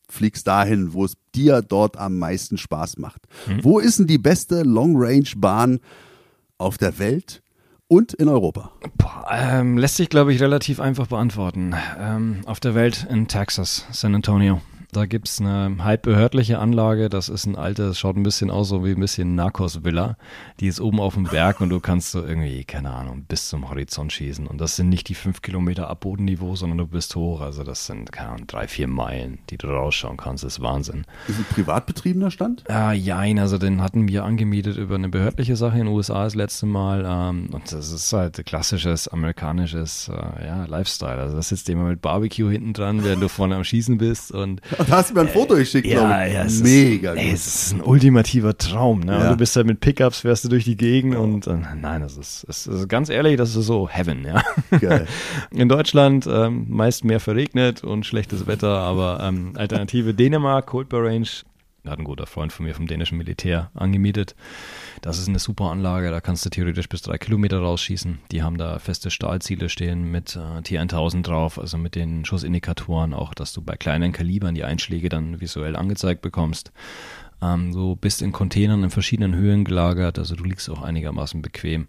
[0.09, 3.23] fliegst dahin, wo es dir dort am meisten Spaß macht.
[3.63, 5.81] Wo ist denn die beste Long Range Bahn
[6.59, 7.43] auf der Welt
[7.89, 8.73] und in Europa?
[8.97, 11.75] Boah, ähm, lässt sich, glaube ich, relativ einfach beantworten.
[11.99, 14.61] Ähm, auf der Welt in Texas, San Antonio.
[14.93, 18.85] Da gibt es eine halbbehördliche Anlage, das ist ein altes, schaut ein bisschen aus so
[18.85, 20.17] wie ein bisschen Narcos-Villa.
[20.59, 23.69] Die ist oben auf dem Berg und du kannst so irgendwie, keine Ahnung, bis zum
[23.69, 24.47] Horizont schießen.
[24.47, 27.41] Und das sind nicht die fünf Kilometer ab Bodenniveau, sondern du bist hoch.
[27.41, 30.45] Also das sind, keine Ahnung, drei, vier Meilen, die du rausschauen kannst.
[30.45, 31.05] Das ist Wahnsinn.
[31.29, 32.65] Ist ein privat betriebener Stand?
[32.69, 36.35] Ah, jein, also den hatten wir angemietet über eine behördliche Sache in den USA das
[36.35, 37.05] letzte Mal.
[37.07, 41.21] Ähm, und das ist halt klassisches amerikanisches äh, ja, Lifestyle.
[41.21, 44.33] Also da sitzt jemand mit Barbecue hinten dran, während du vorne am Schießen bist.
[44.33, 46.35] Und Da hast du mir ein Foto geschickt, glaube ich.
[46.35, 47.35] es Mega ist, ey, gut.
[47.35, 49.01] es ist ein ultimativer Traum.
[49.01, 49.13] Ne?
[49.13, 49.23] Ja.
[49.23, 52.17] Und du bist halt mit Pickups, fährst du durch die Gegend und äh, nein, das
[52.17, 54.43] ist, es ist ganz ehrlich, das ist so Heaven, ja.
[54.79, 55.07] Geil.
[55.51, 61.29] In Deutschland ähm, meist mehr verregnet und schlechtes Wetter, aber ähm, Alternative Dänemark, Coldbar Range,
[61.89, 64.35] hat ein guter Freund von mir vom dänischen Militär angemietet.
[65.03, 68.19] Das ist eine super Anlage, da kannst du theoretisch bis drei Kilometer rausschießen.
[68.31, 73.35] Die haben da feste Stahlziele stehen mit äh, T1000 drauf, also mit den Schussindikatoren, auch
[73.35, 76.73] dass du bei kleinen Kalibern die Einschläge dann visuell angezeigt bekommst.
[77.43, 81.87] Ähm, du bist in Containern in verschiedenen Höhen gelagert, also du liegst auch einigermaßen bequem.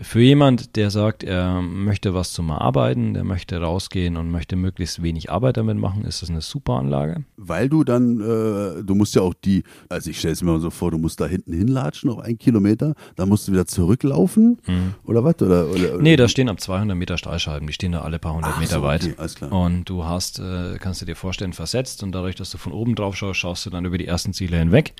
[0.00, 5.04] Für jemand, der sagt, er möchte was zum Arbeiten, der möchte rausgehen und möchte möglichst
[5.04, 7.24] wenig Arbeit damit machen, ist das eine super Anlage.
[7.36, 10.60] Weil du dann, äh, du musst ja auch die, also ich stelle es mir mal
[10.60, 14.58] so vor, du musst da hinten hinlatschen, noch einen Kilometer, dann musst du wieder zurücklaufen
[15.04, 15.36] oder was?
[15.40, 15.96] Oder, oder, oder?
[15.98, 16.02] Mhm.
[16.02, 18.74] Nee, da stehen ab 200 Meter Stahlscheiben, die stehen da alle paar hundert Ach Meter
[18.74, 19.04] so, weit.
[19.04, 19.52] okay, alles klar.
[19.52, 22.96] Und du hast, äh, kannst du dir vorstellen, versetzt und dadurch, dass du von oben
[22.96, 24.94] drauf schaust, schaust du dann über die ersten Ziele hinweg.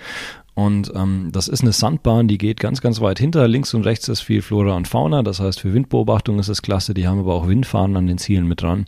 [0.55, 3.48] Und ähm, das ist eine Sandbahn, die geht ganz, ganz weit hinter.
[3.48, 5.22] Links und rechts ist viel Flora und Fauna.
[5.22, 6.94] Das heißt, für Windbeobachtung ist es klasse.
[6.94, 8.84] Die haben aber auch Windfahnen an den Zielen mit dran.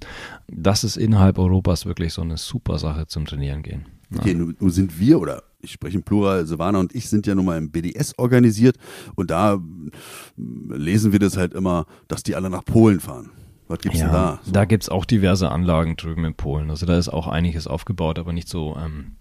[0.47, 3.87] Das ist innerhalb Europas wirklich so eine super Sache zum Trainieren gehen.
[4.11, 4.21] Ja.
[4.21, 7.45] Okay, nun, sind wir, oder ich spreche im Plural, Silvana und ich sind ja nun
[7.45, 8.77] mal im BDS organisiert
[9.17, 13.31] und da mm, lesen wir das halt immer, dass die alle nach Polen fahren.
[13.67, 14.39] Was gibt's denn da?
[14.45, 14.53] So.
[14.53, 16.71] da gibt's auch diverse Anlagen drüben in Polen.
[16.71, 19.17] Also da ist auch einiges aufgebaut, aber nicht so, ähm,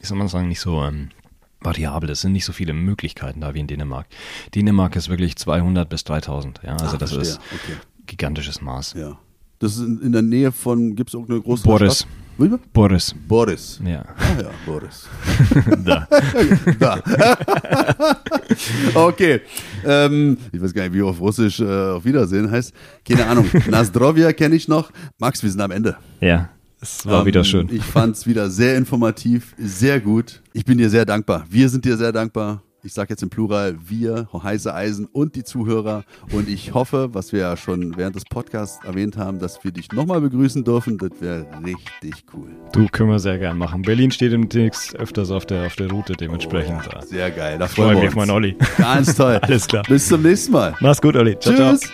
[0.00, 1.10] wie soll man sagen, nicht so ähm,
[1.64, 2.10] variabel.
[2.10, 4.06] Es sind nicht so viele Möglichkeiten da wie in Dänemark.
[4.54, 6.60] Dänemark ist wirklich 200 bis 3000.
[6.64, 7.32] Ja, also Ah, das verstehe.
[7.34, 7.76] ist Okay.
[8.06, 8.94] gigantisches Maß.
[8.94, 9.18] Ja.
[9.58, 11.98] Das ist in, in der Nähe von, gibt es auch eine große Boris.
[12.00, 12.08] Stadt?
[12.72, 13.14] Boris.
[13.28, 13.80] Boris.
[13.84, 14.04] Ja.
[14.16, 15.06] Ah ja, Boris.
[15.84, 16.08] da.
[16.80, 16.98] da.
[18.94, 19.40] okay.
[19.84, 22.72] Ähm, ich weiß gar nicht, wie auf Russisch äh, auf Wiedersehen heißt.
[23.08, 23.48] Keine Ahnung.
[23.70, 24.90] Nazdrovia kenne ich noch.
[25.18, 25.96] Max, wir sind am Ende.
[26.20, 26.48] Ja.
[26.82, 27.68] Es war Ähm, wieder schön.
[27.72, 30.42] Ich fand es wieder sehr informativ, sehr gut.
[30.52, 31.46] Ich bin dir sehr dankbar.
[31.48, 32.62] Wir sind dir sehr dankbar.
[32.84, 36.02] Ich sage jetzt im Plural wir, heiße Eisen und die Zuhörer.
[36.32, 39.92] Und ich hoffe, was wir ja schon während des Podcasts erwähnt haben, dass wir dich
[39.92, 40.98] nochmal begrüßen dürfen.
[40.98, 42.48] Das wäre richtig cool.
[42.72, 43.82] Du können wir sehr gern machen.
[43.82, 46.80] Berlin steht demnächst öfters auf der, auf der Route, dementsprechend.
[46.84, 47.56] Oh, da sehr geil.
[47.58, 48.26] Da freue freuen mich wir auf uns.
[48.26, 48.56] meinen Olli.
[48.76, 49.36] Ganz toll.
[49.42, 49.84] Alles klar.
[49.86, 50.74] Bis zum nächsten Mal.
[50.80, 51.38] Mach's gut, Olli.
[51.38, 51.76] Ciao, ciao.
[51.76, 51.92] Tschüss.